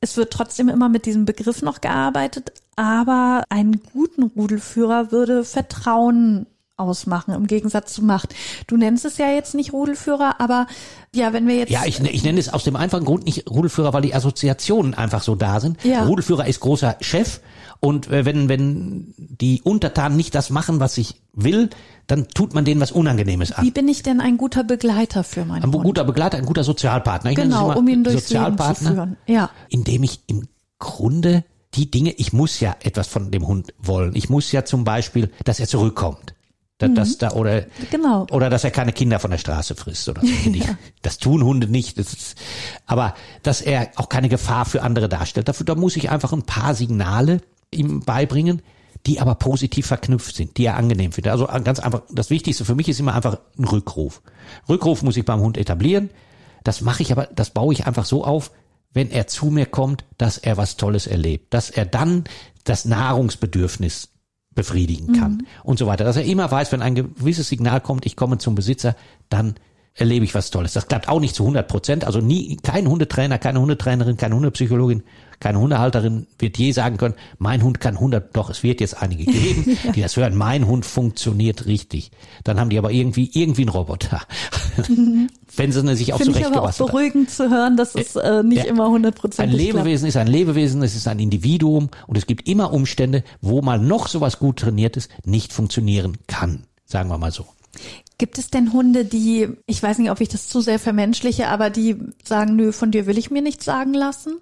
es 0.01 0.17
wird 0.17 0.33
trotzdem 0.33 0.69
immer 0.69 0.89
mit 0.89 1.07
diesem 1.07 1.25
Begriff 1.25 1.63
noch 1.63 1.81
gearbeitet, 1.81 2.53
aber 2.77 3.45
einen 3.49 3.81
guten 3.93 4.25
Rudelführer 4.25 5.11
würde 5.11 5.45
Vertrauen 5.45 6.47
ausmachen, 6.77 7.35
im 7.35 7.47
Gegensatz 7.47 7.93
zu 7.93 8.03
Macht. 8.03 8.35
Du 8.67 8.77
nennst 8.77 9.05
es 9.05 9.19
ja 9.19 9.31
jetzt 9.31 9.55
nicht 9.55 9.73
Rudelführer, 9.73 10.41
aber 10.41 10.67
ja, 11.15 11.33
wenn 11.33 11.47
wir 11.47 11.57
jetzt. 11.57 11.71
Ja, 11.71 11.85
ich, 11.87 12.01
ich 12.01 12.23
nenne 12.23 12.39
es 12.39 12.53
aus 12.53 12.65
dem 12.65 12.77
einfachen 12.77 13.05
Grund 13.05 13.25
nicht 13.25 13.49
Rudelführer, 13.51 13.93
weil 13.93 14.03
die 14.03 14.15
Assoziationen 14.15 14.95
einfach 14.95 15.23
so 15.23 15.35
da 15.35 15.61
sind. 15.61 15.83
Ja. 15.85 16.05
Rudelführer 16.05 16.47
ist 16.47 16.61
großer 16.61 16.97
Chef 17.01 17.41
und 17.81 18.09
äh, 18.11 18.25
wenn, 18.25 18.49
wenn 18.49 19.15
die 19.17 19.63
Untertanen 19.63 20.17
nicht 20.17 20.35
das 20.35 20.51
machen, 20.51 20.81
was 20.81 20.99
ich 20.99 21.21
will, 21.33 21.71
dann 22.07 22.29
tut 22.29 22.55
man 22.55 22.65
denen 22.65 22.81
was 22.81 22.93
Unangenehmes 22.93 23.53
an. 23.53 23.65
Wie 23.65 23.71
bin 23.71 23.89
ich 23.89 24.03
denn 24.03 24.21
ein 24.21 24.37
guter 24.37 24.65
Begleiter 24.65 25.25
für 25.25 25.45
meinen 25.45 25.65
Ein 25.65 25.73
Hund? 25.73 25.85
guter 25.85 26.05
Begleiter, 26.05 26.39
ein 26.39 26.47
guter 26.47 26.65
Sozialpartner. 26.65 27.31
Ich 27.31 27.37
Genau, 27.37 27.77
um 27.77 27.89
ihn 27.89 28.05
durchs 28.05 28.29
Leben 28.29 28.29
zu 28.29 28.35
Sozialpartner, 28.35 28.93
führen. 28.93 29.17
Ja. 29.27 29.51
indem 29.69 30.03
ich 30.03 30.21
im 30.27 30.47
Grunde 30.79 31.45
die 31.75 31.91
Dinge, 31.91 32.13
ich 32.13 32.33
muss 32.33 32.61
ja 32.61 32.77
etwas 32.81 33.07
von 33.07 33.31
dem 33.31 33.47
Hund 33.47 33.73
wollen. 33.79 34.15
Ich 34.15 34.31
muss 34.31 34.51
ja 34.53 34.65
zum 34.65 34.85
Beispiel, 34.85 35.31
dass 35.45 35.61
er 35.61 35.67
zurückkommt. 35.67 36.35
Da- 36.79 36.89
Dass 36.89 37.17
da, 37.17 37.31
oder, 37.33 37.65
Genau. 37.91 38.27
oder 38.31 38.51
dass 38.51 38.63
er 38.65 38.71
keine 38.71 38.93
Kinder 38.93 39.19
von 39.19 39.31
der 39.31 39.39
Straße 39.39 39.75
frisst 39.75 40.09
oder 40.11 40.21
so. 40.21 40.27
Die- 40.51 40.63
Das 41.03 41.17
tun 41.19 41.43
Hunde 41.43 41.69
nicht. 41.69 41.99
Das 41.99 42.13
ist, 42.13 42.37
aber 42.85 43.15
dass 43.43 43.63
er 43.63 43.91
auch 43.97 44.09
keine 44.11 44.29
Gefahr 44.29 44.67
für 44.67 44.83
andere 44.83 45.09
darstellt. 45.09 45.49
Dafür, 45.49 45.65
da 45.65 45.75
muss 45.75 45.97
ich 45.97 46.11
einfach 46.11 46.33
ein 46.35 46.43
paar 46.43 46.75
Signale 46.75 47.41
ihm 47.71 48.01
beibringen, 48.01 48.61
die 49.07 49.21
aber 49.21 49.37
positiv 49.37 49.87
verknüpft 49.87 50.37
sind, 50.37 50.59
die 50.59 50.67
er 50.67 50.77
angenehm 50.77 51.13
findet. 51.13 51.33
Also 51.33 51.47
ganz 51.65 51.79
einfach, 51.81 52.03
das 52.11 52.29
Wichtigste 52.29 52.65
für 52.67 52.75
mich 52.75 52.89
ist 52.89 53.01
immer 53.01 53.15
einfach 53.15 53.39
ein 53.59 53.65
Rückruf. 53.65 54.21
Rückruf 54.69 55.03
muss 55.03 55.17
ich 55.17 55.25
beim 55.25 55.41
Hund 55.41 55.57
etablieren. 55.57 56.11
Das 56.65 56.81
mache 56.83 57.03
ich 57.03 57.11
aber, 57.13 57.27
das 57.35 57.51
baue 57.51 57.73
ich 57.73 57.87
einfach 57.87 58.05
so 58.05 58.25
auf, 58.25 58.51
wenn 58.93 59.11
er 59.11 59.27
zu 59.29 59.47
mir 59.47 59.67
kommt, 59.67 60.05
dass 60.19 60.37
er 60.39 60.57
was 60.57 60.77
Tolles 60.77 61.07
erlebt, 61.07 61.55
dass 61.55 61.71
er 61.71 61.87
dann 61.87 62.25
das 62.65 62.85
Nahrungsbedürfnis 62.85 64.09
befriedigen 64.57 65.13
kann 65.13 65.47
und 65.63 65.79
so 65.79 65.87
weiter. 65.87 66.03
Dass 66.03 66.17
er 66.17 66.25
immer 66.25 66.51
weiß, 66.51 66.73
wenn 66.73 66.83
ein 66.83 66.97
gewisses 66.97 67.49
Signal 67.49 67.81
kommt, 67.81 68.07
ich 68.07 68.17
komme 68.17 68.39
zum 68.39 68.57
Besitzer, 68.57 68.97
dann 69.29 69.55
erlebe 69.95 70.25
ich 70.25 70.35
was 70.35 70.51
Tolles. 70.51 70.73
Das 70.73 70.89
klappt 70.89 71.09
auch 71.09 71.21
nicht 71.21 71.37
zu 71.37 71.45
100 71.45 71.69
Prozent. 71.69 72.05
Also 72.05 72.21
nie, 72.21 72.57
kein 72.57 72.89
Hundetrainer, 72.89 73.39
keine 73.39 73.61
Hundetrainerin, 73.61 74.17
keine 74.17 74.35
Hundepsychologin, 74.35 75.05
keine 75.41 75.61
Hundehalterin 75.61 76.27
wird 76.39 76.59
je 76.59 76.73
sagen 76.73 76.97
können, 76.97 77.15
mein 77.39 77.63
Hund 77.63 77.81
kann 77.81 77.95
100, 77.95 78.37
doch 78.37 78.51
es 78.51 78.63
wird 78.63 78.81
jetzt 78.81 79.03
einige 79.03 79.25
geben, 79.25 79.79
die 79.95 80.01
das 80.01 80.17
hören, 80.17 80.35
mein 80.35 80.67
Hund 80.67 80.87
funktioniert 80.87 81.67
richtig. 81.67 82.11
Dann 82.45 82.59
haben 82.59 82.71
die 82.71 82.79
aber 82.79 82.91
irgendwie, 82.91 83.31
irgendwie 83.33 83.63
einen 83.63 83.71
Roboter. 83.71 84.23
Wenn 85.57 85.73
sie 85.73 85.97
sich 85.97 86.13
auch 86.13 86.19
Finde 86.19 86.39
ich 86.39 86.47
aber 86.47 86.63
auch 86.63 86.73
beruhigend 86.73 87.31
zu 87.31 87.51
hören, 87.51 87.77
dass 87.77 87.95
es 87.95 88.17
äh, 88.17 88.43
nicht 88.43 88.65
ja. 88.65 88.71
immer 88.71 88.87
Ein 88.87 88.93
hundertprozentig 88.93 89.59
klappt. 89.59 89.77
Lebewesen 89.77 90.09
ist 90.09 90.17
ein 90.17 90.27
Lebewesen, 90.27 90.83
es 90.83 90.95
ist 90.95 91.09
ein 91.09 91.19
Individuum 91.19 91.91
und 92.07 92.19
es 92.19 92.27
gibt 92.27 92.49
immer 92.49 92.73
Umstände, 92.73 93.25
wo 93.41 93.63
mal 93.63 93.79
noch 93.79 94.09
sowas 94.09 94.39
gut 94.39 94.59
trainiertes 94.59 95.09
nicht 95.25 95.53
funktionieren 95.53 96.19
kann. 96.27 96.65
Sagen 96.85 97.09
wir 97.09 97.19
mal 97.19 97.33
so. 97.33 97.47
Gibt 98.19 98.39
es 98.39 98.49
denn 98.49 98.73
Hunde, 98.73 99.05
die, 99.05 99.49
ich 99.67 99.83
weiß 99.83 99.99
nicht, 99.99 100.11
ob 100.11 100.21
ich 100.21 100.29
das 100.29 100.49
zu 100.49 100.61
sehr 100.61 100.79
vermenschliche, 100.79 101.49
aber 101.49 101.69
die 101.69 101.97
sagen, 102.25 102.57
nö, 102.57 102.73
von 102.73 102.91
dir 102.91 103.07
will 103.07 103.19
ich 103.19 103.31
mir 103.31 103.43
nichts 103.43 103.67
sagen 103.67 103.93
lassen? 103.93 104.39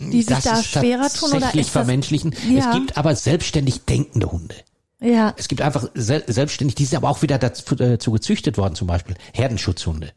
Die 0.00 0.22
sich 0.22 0.26
das 0.26 0.44
da 0.44 0.58
ist 0.58 0.66
schwerer 0.66 1.08
tun 1.08 1.32
oder 1.32 1.54
ist 1.54 1.70
vermenschlichen. 1.70 2.34
Ja. 2.48 2.70
Es 2.70 2.74
gibt 2.76 2.96
aber 2.96 3.14
selbstständig 3.16 3.84
denkende 3.84 4.30
Hunde. 4.30 4.54
ja, 5.00 5.34
Es 5.36 5.48
gibt 5.48 5.60
einfach 5.60 5.88
sel 5.94 6.22
selbstständig, 6.26 6.76
die 6.76 6.84
sind 6.84 6.98
aber 6.98 7.10
auch 7.10 7.22
wieder 7.22 7.38
dazu, 7.38 7.74
dazu 7.74 8.12
gezüchtet 8.12 8.58
worden, 8.58 8.74
zum 8.74 8.86
Beispiel 8.86 9.16
Herdenschutzhunde. 9.34 10.12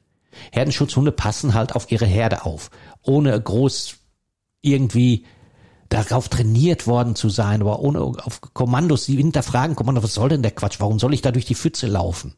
Herdenschutzhunde 0.52 1.12
passen 1.12 1.54
halt 1.54 1.76
auf 1.76 1.92
ihre 1.92 2.06
Herde 2.06 2.46
auf, 2.46 2.70
ohne 3.02 3.40
groß 3.40 3.96
irgendwie 4.62 5.26
darauf 5.90 6.30
trainiert 6.30 6.88
worden 6.88 7.16
zu 7.16 7.30
sein, 7.30 7.62
aber 7.62 7.80
ohne 7.80 8.02
auf 8.02 8.40
Kommandos, 8.54 9.08
die 9.08 9.18
hinterfragen, 9.18 9.76
Kommando, 9.76 10.02
was 10.04 10.14
soll 10.14 10.30
denn 10.30 10.42
der 10.42 10.52
Quatsch? 10.52 10.80
Warum 10.80 11.00
soll 11.00 11.14
ich 11.14 11.22
da 11.22 11.32
durch 11.32 11.46
die 11.46 11.56
Pfütze 11.56 11.88
laufen? 11.88 12.34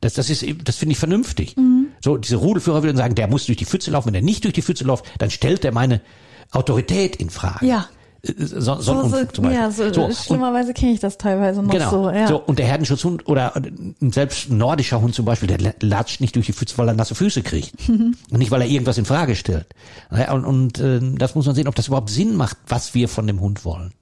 Das, 0.00 0.14
das 0.14 0.30
ist, 0.30 0.44
das 0.64 0.76
finde 0.76 0.92
ich 0.92 0.98
vernünftig. 0.98 1.54
So, 2.02 2.16
diese 2.16 2.36
Rudelführer 2.36 2.82
würden 2.82 2.96
sagen, 2.96 3.14
der 3.14 3.28
muss 3.28 3.46
durch 3.46 3.58
die 3.58 3.66
Pfütze 3.66 3.90
laufen. 3.90 4.08
Wenn 4.08 4.14
er 4.14 4.22
nicht 4.22 4.44
durch 4.44 4.54
die 4.54 4.62
Pfütze 4.62 4.84
läuft, 4.84 5.04
dann 5.18 5.30
stellt 5.30 5.64
er 5.64 5.72
meine 5.72 6.00
Autorität 6.54 7.16
in 7.16 7.30
Frage. 7.30 7.66
Ja. 7.66 7.88
Äh, 8.22 8.32
So, 8.46 8.76
so, 8.76 8.80
so, 8.80 9.08
so, 9.08 9.24
zum 9.26 9.44
Beispiel. 9.44 9.52
ja, 9.52 9.70
so, 9.70 9.92
So, 9.92 10.10
schlimmerweise 10.12 10.72
kenne 10.72 10.92
ich 10.92 11.00
das 11.00 11.18
teilweise 11.18 11.62
noch 11.62 11.70
Genau. 11.72 11.90
so, 11.90 12.10
ja. 12.10 12.26
so, 12.26 12.38
und 12.38 12.58
der 12.58 12.64
Herdenschutzhund 12.66 13.28
oder 13.28 13.54
ein 13.54 13.94
selbst 14.12 14.48
ein 14.50 14.56
nordischer 14.56 15.00
Hund 15.02 15.14
zum 15.14 15.26
Beispiel, 15.26 15.46
der 15.48 15.58
la- 15.58 15.74
latscht 15.80 16.20
nicht 16.22 16.34
durch 16.36 16.46
die 16.46 16.52
Pfütze, 16.54 16.78
weil 16.78 16.88
er 16.88 16.94
nasse 16.94 17.14
Füße 17.14 17.42
kriegt. 17.42 17.74
und 17.88 18.16
nicht, 18.32 18.50
weil 18.50 18.62
er 18.62 18.66
irgendwas 18.68 18.96
in 18.96 19.04
Frage 19.04 19.36
stellt. 19.36 19.66
Und 20.32 20.44
und 20.46 20.78
äh, 20.80 21.00
das 21.18 21.34
muss 21.34 21.44
man 21.46 21.54
sehen, 21.54 21.68
ob 21.68 21.74
das 21.74 21.88
überhaupt 21.88 22.08
Sinn 22.10 22.34
macht, 22.36 22.56
was 22.66 22.94
wir 22.94 23.08
von 23.10 23.26
dem 23.26 23.40
Hund 23.40 23.64
wollen. 23.66 23.92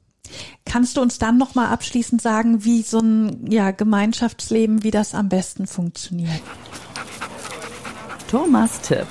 Kannst 0.65 0.97
du 0.97 1.03
uns 1.03 1.19
dann 1.19 1.37
noch 1.37 1.55
mal 1.57 1.69
abschließend 1.71 2.23
sagen, 2.23 2.65
wie 2.65 2.83
so 2.83 3.01
ein 3.01 3.51
ja, 3.51 3.71
Gemeinschaftsleben, 3.73 4.83
wie 4.85 4.91
das 4.93 5.15
am 5.15 5.29
besten 5.29 5.67
funktioniert? 5.67 6.31
Thomas 8.31 8.81
Tipp. 8.81 9.07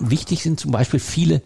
Wichtig 0.00 0.42
sind 0.42 0.60
zum 0.60 0.70
Beispiel 0.70 1.00
viele, 1.00 1.42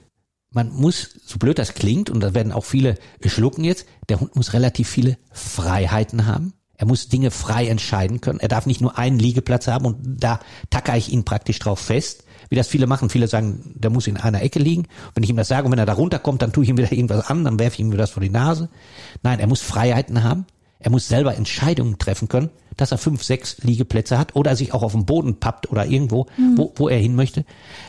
man 0.50 0.70
muss, 0.70 1.10
so 1.24 1.38
blöd 1.38 1.58
das 1.58 1.74
klingt, 1.74 2.10
und 2.10 2.20
da 2.20 2.34
werden 2.34 2.52
auch 2.52 2.64
viele 2.64 2.98
schlucken 3.24 3.64
jetzt, 3.64 3.86
der 4.08 4.20
Hund 4.20 4.36
muss 4.36 4.52
relativ 4.52 4.88
viele 4.88 5.18
Freiheiten 5.32 6.26
haben. 6.26 6.54
Er 6.82 6.86
muss 6.86 7.08
Dinge 7.08 7.30
frei 7.30 7.68
entscheiden 7.68 8.20
können. 8.20 8.40
Er 8.40 8.48
darf 8.48 8.66
nicht 8.66 8.80
nur 8.80 8.98
einen 8.98 9.18
Liegeplatz 9.18 9.68
haben 9.68 9.86
und 9.86 9.98
da 10.02 10.40
tacker 10.68 10.96
ich 10.96 11.12
ihn 11.12 11.24
praktisch 11.24 11.60
drauf 11.60 11.78
fest, 11.78 12.24
wie 12.48 12.56
das 12.56 12.66
viele 12.66 12.88
machen. 12.88 13.08
Viele 13.08 13.28
sagen, 13.28 13.74
der 13.76 13.90
muss 13.90 14.08
in 14.08 14.16
einer 14.16 14.42
Ecke 14.42 14.58
liegen. 14.58 14.88
Wenn 15.14 15.22
ich 15.22 15.30
ihm 15.30 15.36
das 15.36 15.46
sage 15.46 15.66
und 15.66 15.70
wenn 15.70 15.78
er 15.78 15.86
da 15.86 15.92
runterkommt, 15.92 16.42
dann 16.42 16.52
tue 16.52 16.64
ich 16.64 16.70
ihm 16.70 16.76
wieder 16.76 16.90
irgendwas 16.90 17.30
an, 17.30 17.44
dann 17.44 17.60
werfe 17.60 17.74
ich 17.74 17.80
ihm 17.80 17.92
wieder 17.92 18.02
das 18.02 18.10
vor 18.10 18.22
die 18.22 18.30
Nase. 18.30 18.68
Nein, 19.22 19.38
er 19.38 19.46
muss 19.46 19.60
Freiheiten 19.60 20.24
haben. 20.24 20.44
Er 20.82 20.90
muss 20.90 21.08
selber 21.08 21.36
Entscheidungen 21.36 21.98
treffen 21.98 22.28
können, 22.28 22.50
dass 22.76 22.90
er 22.90 22.98
fünf, 22.98 23.22
sechs 23.22 23.58
Liegeplätze 23.58 24.18
hat 24.18 24.34
oder 24.34 24.56
sich 24.56 24.74
auch 24.74 24.82
auf 24.82 24.92
dem 24.92 25.06
Boden 25.06 25.38
pappt 25.38 25.70
oder 25.70 25.86
irgendwo, 25.86 26.26
wo, 26.56 26.72
wo 26.76 26.88
er 26.88 26.98
hin 26.98 27.14
möchte. 27.14 27.44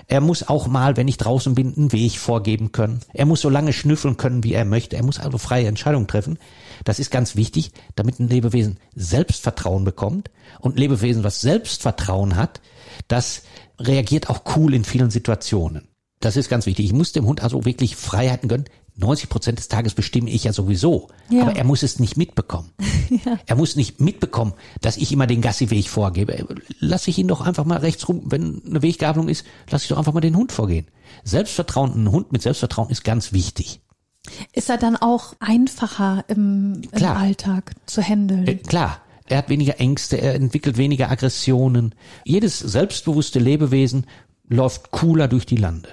Er 0.07 0.21
muss 0.21 0.47
auch 0.47 0.67
mal, 0.67 0.97
wenn 0.97 1.07
ich 1.07 1.17
draußen 1.17 1.55
bin, 1.55 1.73
einen 1.75 1.91
Weg 1.91 2.19
vorgeben 2.19 2.71
können. 2.71 2.99
Er 3.13 3.25
muss 3.25 3.41
so 3.41 3.49
lange 3.49 3.73
schnüffeln 3.73 4.17
können, 4.17 4.43
wie 4.43 4.53
er 4.53 4.65
möchte. 4.65 4.95
Er 4.95 5.03
muss 5.03 5.19
also 5.19 5.37
freie 5.37 5.67
Entscheidungen 5.67 6.07
treffen. 6.07 6.37
Das 6.83 6.99
ist 6.99 7.11
ganz 7.11 7.35
wichtig, 7.35 7.71
damit 7.95 8.19
ein 8.19 8.29
Lebewesen 8.29 8.77
Selbstvertrauen 8.95 9.83
bekommt. 9.83 10.29
Und 10.59 10.75
ein 10.75 10.79
Lebewesen, 10.79 11.23
was 11.23 11.41
Selbstvertrauen 11.41 12.35
hat, 12.35 12.61
das 13.07 13.43
reagiert 13.79 14.29
auch 14.29 14.41
cool 14.55 14.73
in 14.73 14.83
vielen 14.83 15.09
Situationen. 15.09 15.87
Das 16.19 16.37
ist 16.37 16.49
ganz 16.49 16.65
wichtig. 16.65 16.85
Ich 16.85 16.93
muss 16.93 17.11
dem 17.11 17.25
Hund 17.25 17.43
also 17.43 17.65
wirklich 17.65 17.95
Freiheiten 17.95 18.47
gönnen. 18.47 18.65
90 18.95 19.29
Prozent 19.29 19.57
des 19.57 19.67
Tages 19.67 19.93
bestimme 19.93 20.29
ich 20.29 20.43
ja 20.43 20.53
sowieso. 20.53 21.09
Ja. 21.29 21.43
Aber 21.43 21.55
er 21.55 21.63
muss 21.63 21.83
es 21.83 21.99
nicht 21.99 22.17
mitbekommen. 22.17 22.71
Er 23.45 23.55
muss 23.55 23.75
nicht 23.75 24.01
mitbekommen, 24.01 24.53
dass 24.81 24.97
ich 24.97 25.11
immer 25.11 25.27
den 25.27 25.41
Gassiweg 25.41 25.87
vorgebe. 25.87 26.47
Lass 26.79 27.07
ich 27.07 27.19
ihn 27.19 27.27
doch 27.27 27.41
einfach 27.41 27.63
mal 27.65 27.77
rechts 27.77 28.07
rum. 28.07 28.23
Wenn 28.25 28.61
eine 28.65 28.81
Weggabelung 28.81 29.29
ist, 29.29 29.45
lass 29.69 29.83
ich 29.83 29.89
doch 29.89 29.97
einfach 29.97 30.13
mal 30.13 30.21
den 30.21 30.35
Hund 30.35 30.51
vorgehen. 30.51 30.87
Selbstvertrauen, 31.23 31.93
ein 31.93 32.11
Hund 32.11 32.31
mit 32.31 32.41
Selbstvertrauen 32.41 32.89
ist 32.89 33.03
ganz 33.03 33.31
wichtig. 33.31 33.81
Ist 34.51 34.69
er 34.69 34.77
dann 34.77 34.95
auch 34.95 35.35
einfacher 35.39 36.25
im, 36.27 36.81
im. 36.91 37.05
Alltag 37.05 37.75
zu 37.85 38.01
handeln? 38.01 38.47
Äh, 38.47 38.55
klar, 38.55 39.01
er 39.27 39.39
hat 39.39 39.49
weniger 39.49 39.79
Ängste, 39.79 40.19
er 40.19 40.35
entwickelt 40.35 40.77
weniger 40.77 41.11
Aggressionen. 41.11 41.93
Jedes 42.23 42.59
selbstbewusste 42.59 43.39
Lebewesen 43.39 44.05
läuft 44.47 44.91
cooler 44.91 45.27
durch 45.27 45.45
die 45.45 45.57
Lande. 45.57 45.89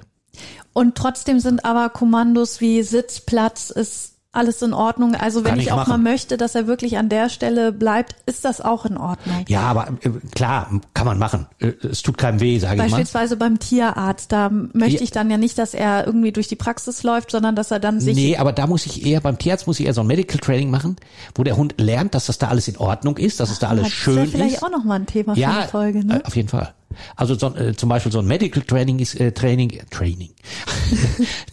Und 0.73 0.95
trotzdem 0.95 1.41
sind 1.41 1.65
aber 1.65 1.89
Kommandos 1.89 2.61
wie 2.61 2.83
Sitz, 2.83 3.21
Platz, 3.21 3.71
ist 3.71 4.15
alles 4.33 4.63
in 4.63 4.73
Ordnung. 4.73 5.17
Also 5.17 5.43
wenn 5.45 5.57
ich, 5.57 5.65
ich 5.67 5.73
auch 5.73 5.79
machen. 5.79 5.91
mal 5.91 5.99
möchte, 5.99 6.37
dass 6.37 6.55
er 6.55 6.69
wirklich 6.69 6.97
an 6.99 7.09
der 7.09 7.29
Stelle 7.31 7.73
bleibt, 7.73 8.15
ist 8.27 8.45
das 8.45 8.61
auch 8.61 8.87
in 8.87 8.97
Ordnung. 8.97 9.45
Ja, 9.49 9.63
aber 9.63 9.89
äh, 10.03 10.11
klar, 10.33 10.71
kann 10.95 11.05
man 11.05 11.19
machen. 11.19 11.49
Äh, 11.59 11.73
Es 11.91 12.03
tut 12.03 12.17
keinem 12.17 12.39
weh, 12.39 12.57
sage 12.61 12.75
ich 12.75 12.79
mal. 12.79 12.85
Beispielsweise 12.91 13.37
beim 13.37 13.59
Tierarzt, 13.59 14.31
da 14.31 14.49
möchte 14.49 14.99
Ja. 14.99 15.03
ich 15.03 15.11
dann 15.11 15.31
ja 15.33 15.37
nicht, 15.37 15.59
dass 15.59 15.75
er 15.75 16.07
irgendwie 16.07 16.31
durch 16.31 16.47
die 16.47 16.55
Praxis 16.55 17.03
läuft, 17.03 17.33
sondern 17.33 17.57
dass 17.57 17.73
er 17.73 17.81
dann 17.81 17.99
sich 17.99 18.15
Nee, 18.15 18.37
aber 18.37 18.53
da 18.53 18.69
muss 18.69 18.87
ich 18.87 19.05
eher, 19.05 19.21
beim 19.21 19.37
Tierarzt 19.37 19.67
muss 19.67 19.81
ich 19.81 19.87
eher 19.87 19.95
so 19.95 20.03
ein 20.03 20.07
Medical 20.07 20.39
Training 20.39 20.71
machen, 20.71 20.95
wo 21.35 21.43
der 21.43 21.57
Hund 21.57 21.75
lernt, 21.81 22.15
dass 22.15 22.27
das 22.27 22.39
da 22.39 22.47
alles 22.51 22.69
in 22.69 22.77
Ordnung 22.77 23.17
ist, 23.17 23.41
dass 23.41 23.51
es 23.51 23.59
da 23.59 23.69
alles 23.71 23.87
das 23.87 23.93
schön 23.93 24.15
wäre 24.15 24.27
vielleicht 24.29 24.57
ist. 24.59 24.63
auch 24.63 24.71
noch 24.71 24.85
mal 24.85 24.95
ein 24.95 25.07
Thema 25.07 25.35
für 25.35 25.41
ja, 25.41 25.59
eine 25.59 25.69
Folge, 25.69 26.07
ne? 26.07 26.21
äh, 26.21 26.25
auf 26.25 26.37
jeden 26.37 26.49
Fall. 26.49 26.73
Also 27.17 27.35
so, 27.35 27.55
äh, 27.55 27.75
zum 27.75 27.89
Beispiel 27.89 28.13
so 28.13 28.19
ein 28.19 28.27
Medical 28.27 28.63
Training 28.63 28.99
ist 28.99 29.19
äh, 29.19 29.33
Training, 29.33 29.71
äh, 29.71 29.85
Training. 29.91 30.31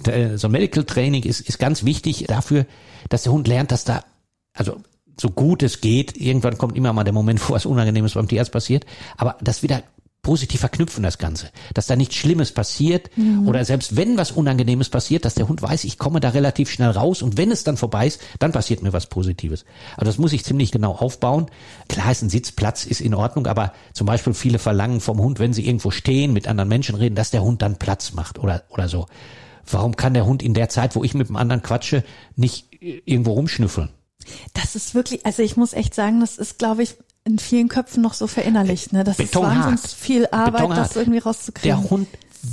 Äh, 0.07 0.37
so 0.37 0.47
ein 0.47 0.51
Medical 0.51 0.85
Training 0.85 1.23
ist, 1.23 1.41
ist 1.41 1.59
ganz 1.59 1.83
wichtig 1.83 2.25
dafür, 2.27 2.65
dass 3.09 3.23
der 3.23 3.33
Hund 3.33 3.47
lernt, 3.47 3.71
dass 3.71 3.83
da, 3.83 4.05
also 4.53 4.81
so 5.19 5.29
gut 5.29 5.63
es 5.63 5.81
geht, 5.81 6.15
irgendwann 6.15 6.57
kommt 6.57 6.77
immer 6.77 6.93
mal 6.93 7.03
der 7.03 7.13
Moment, 7.13 7.47
wo 7.49 7.53
was 7.53 7.65
Unangenehmes 7.65 8.13
beim 8.13 8.27
Tierarzt 8.27 8.53
passiert, 8.53 8.85
aber 9.17 9.37
das 9.41 9.63
wieder 9.63 9.83
positiv 10.27 10.59
verknüpfen 10.59 11.03
das 11.03 11.19
Ganze, 11.19 11.51
dass 11.73 11.87
da 11.87 11.95
nichts 11.95 12.15
Schlimmes 12.15 12.51
passiert 12.51 13.09
oder 13.45 13.63
selbst 13.63 13.95
wenn 13.95 14.17
was 14.17 14.33
Unangenehmes 14.33 14.89
passiert, 14.89 15.23
dass 15.23 15.35
der 15.35 15.47
Hund 15.47 15.61
weiß, 15.61 15.85
ich 15.85 15.97
komme 15.97 16.19
da 16.19 16.27
relativ 16.27 16.69
schnell 16.69 16.89
raus 16.89 17.21
und 17.21 17.37
wenn 17.37 17.49
es 17.49 17.63
dann 17.63 17.77
vorbei 17.77 18.07
ist, 18.07 18.19
dann 18.39 18.51
passiert 18.51 18.83
mir 18.83 18.91
was 18.91 19.07
Positives. 19.07 19.63
Also 19.95 20.07
das 20.07 20.17
muss 20.17 20.33
ich 20.33 20.43
ziemlich 20.43 20.73
genau 20.73 20.91
aufbauen. 20.95 21.45
Klar 21.87 22.11
ist 22.11 22.23
ein 22.23 22.29
Sitzplatz 22.29 22.83
ist 22.83 22.99
in 22.99 23.13
Ordnung, 23.13 23.47
aber 23.47 23.71
zum 23.93 24.05
Beispiel 24.05 24.33
viele 24.33 24.59
verlangen 24.59 24.99
vom 24.99 25.17
Hund, 25.19 25.39
wenn 25.39 25.53
sie 25.53 25.65
irgendwo 25.65 25.91
stehen, 25.91 26.33
mit 26.33 26.49
anderen 26.49 26.67
Menschen 26.67 26.95
reden, 26.95 27.15
dass 27.15 27.31
der 27.31 27.41
Hund 27.41 27.61
dann 27.61 27.79
Platz 27.79 28.11
macht 28.11 28.37
oder 28.37 28.63
oder 28.67 28.89
so. 28.89 29.05
Warum 29.65 29.95
kann 29.95 30.13
der 30.13 30.25
Hund 30.25 30.43
in 30.43 30.53
der 30.53 30.67
Zeit, 30.67 30.93
wo 30.97 31.05
ich 31.05 31.13
mit 31.13 31.29
dem 31.29 31.37
anderen 31.37 31.61
quatsche, 31.61 32.03
nicht 32.35 32.67
irgendwo 32.81 33.31
rumschnüffeln? 33.31 33.91
Das 34.53 34.75
ist 34.75 34.93
wirklich, 34.93 35.25
also 35.25 35.41
ich 35.41 35.55
muss 35.55 35.71
echt 35.71 35.93
sagen, 35.93 36.19
das 36.19 36.37
ist, 36.37 36.59
glaube 36.59 36.83
ich, 36.83 36.97
in 37.27 37.39
vielen 37.39 37.67
Köpfen 37.67 38.01
noch 38.01 38.13
so 38.13 38.25
verinnerlicht. 38.27 38.93
Ne? 38.93 39.03
Das 39.03 39.17
Betonhart. 39.17 39.53
ist 39.53 39.65
wahnsinnig 39.65 39.95
viel 39.95 40.27
Arbeit, 40.31 40.61
Betonhart. 40.61 40.89
das 40.89 40.95
irgendwie 40.95 41.19
rauszukriegen. 41.19 41.81
Der 41.81 41.89
Hund 41.89 42.07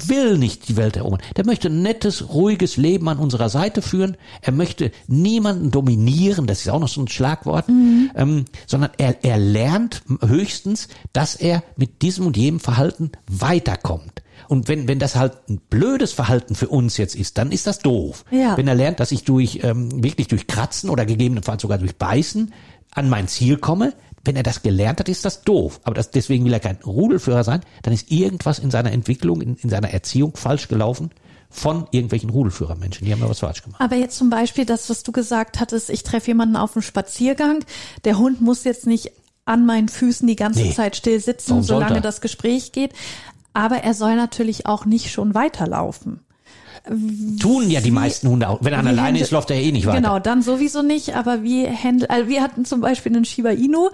will 0.06 0.38
nicht 0.38 0.68
die 0.68 0.76
Welt 0.76 0.96
erobern. 0.96 1.20
Der 1.36 1.46
möchte 1.46 1.68
ein 1.68 1.82
nettes, 1.82 2.28
ruhiges 2.30 2.76
Leben 2.76 3.08
an 3.08 3.18
unserer 3.18 3.48
Seite 3.48 3.82
führen. 3.82 4.16
Er 4.40 4.52
möchte 4.52 4.90
niemanden 5.06 5.70
dominieren, 5.70 6.46
das 6.46 6.60
ist 6.60 6.68
auch 6.68 6.80
noch 6.80 6.88
so 6.88 7.00
ein 7.00 7.08
Schlagwort, 7.08 7.66
ähm, 7.68 8.44
sondern 8.66 8.90
er, 8.98 9.24
er 9.24 9.38
lernt 9.38 10.02
höchstens, 10.26 10.88
dass 11.12 11.36
er 11.36 11.62
mit 11.76 12.02
diesem 12.02 12.26
und 12.26 12.36
jenem 12.36 12.60
Verhalten 12.60 13.12
weiterkommt. 13.30 14.22
Und 14.48 14.68
wenn, 14.68 14.88
wenn 14.88 14.98
das 14.98 15.16
halt 15.16 15.48
ein 15.48 15.60
blödes 15.70 16.12
Verhalten 16.12 16.54
für 16.54 16.68
uns 16.68 16.96
jetzt 16.96 17.14
ist, 17.14 17.38
dann 17.38 17.52
ist 17.52 17.66
das 17.66 17.78
doof. 17.78 18.24
Ja. 18.30 18.56
Wenn 18.56 18.68
er 18.68 18.74
lernt, 18.74 19.00
dass 19.00 19.12
ich 19.12 19.24
durch 19.24 19.60
ähm, 19.62 20.02
wirklich 20.02 20.28
durch 20.28 20.46
Kratzen 20.46 20.90
oder 20.90 21.06
gegebenenfalls 21.06 21.62
sogar 21.62 21.78
durch 21.78 21.96
Beißen 21.96 22.52
an 22.90 23.08
mein 23.08 23.28
Ziel 23.28 23.56
komme, 23.56 23.94
wenn 24.24 24.36
er 24.36 24.42
das 24.42 24.62
gelernt 24.62 25.00
hat, 25.00 25.08
ist 25.08 25.24
das 25.24 25.42
doof. 25.42 25.80
Aber 25.84 25.94
das, 25.94 26.10
deswegen 26.10 26.44
will 26.44 26.52
er 26.52 26.60
kein 26.60 26.76
Rudelführer 26.84 27.44
sein, 27.44 27.60
dann 27.82 27.92
ist 27.92 28.10
irgendwas 28.10 28.58
in 28.58 28.70
seiner 28.70 28.92
Entwicklung, 28.92 29.40
in, 29.40 29.56
in 29.56 29.70
seiner 29.70 29.90
Erziehung 29.90 30.36
falsch 30.36 30.68
gelaufen 30.68 31.10
von 31.50 31.86
irgendwelchen 31.92 32.30
Rudelführermenschen. 32.30 33.06
Die 33.06 33.12
haben 33.12 33.20
da 33.20 33.28
was 33.28 33.40
falsch 33.40 33.62
gemacht. 33.62 33.80
Aber 33.80 33.96
jetzt 33.96 34.16
zum 34.16 34.30
Beispiel 34.30 34.64
das, 34.64 34.90
was 34.90 35.02
du 35.02 35.12
gesagt 35.12 35.60
hattest, 35.60 35.88
ich 35.90 36.02
treffe 36.02 36.28
jemanden 36.28 36.56
auf 36.56 36.72
dem 36.72 36.82
Spaziergang. 36.82 37.64
Der 38.04 38.18
Hund 38.18 38.40
muss 38.40 38.64
jetzt 38.64 38.86
nicht 38.86 39.12
an 39.44 39.66
meinen 39.66 39.88
Füßen 39.88 40.26
die 40.26 40.36
ganze 40.36 40.62
Nee. 40.62 40.72
Zeit 40.72 40.96
still 40.96 41.20
sitzen, 41.20 41.62
solange 41.62 42.00
das 42.00 42.20
Gespräch 42.20 42.72
geht. 42.72 42.92
Aber 43.52 43.76
er 43.76 43.94
soll 43.94 44.16
natürlich 44.16 44.66
auch 44.66 44.84
nicht 44.84 45.12
schon 45.12 45.34
weiterlaufen. 45.34 46.23
Tun 47.40 47.70
ja 47.70 47.80
die 47.80 47.90
meisten 47.90 48.28
Hunde 48.28 48.46
auch. 48.48 48.58
Wenn 48.60 48.74
er 48.74 48.80
alleine 48.80 49.00
handelt- 49.00 49.24
ist, 49.24 49.30
läuft 49.30 49.50
er 49.50 49.56
eh 49.56 49.72
nicht 49.72 49.86
weiter. 49.86 50.02
Genau, 50.02 50.18
dann 50.18 50.42
sowieso 50.42 50.82
nicht. 50.82 51.16
Aber 51.16 51.42
wie 51.42 51.66
handle, 51.66 52.10
also 52.10 52.28
wir 52.28 52.42
hatten 52.42 52.66
zum 52.66 52.82
Beispiel 52.82 53.14
einen 53.14 53.24
Shiba 53.24 53.50
Inu. 53.50 53.88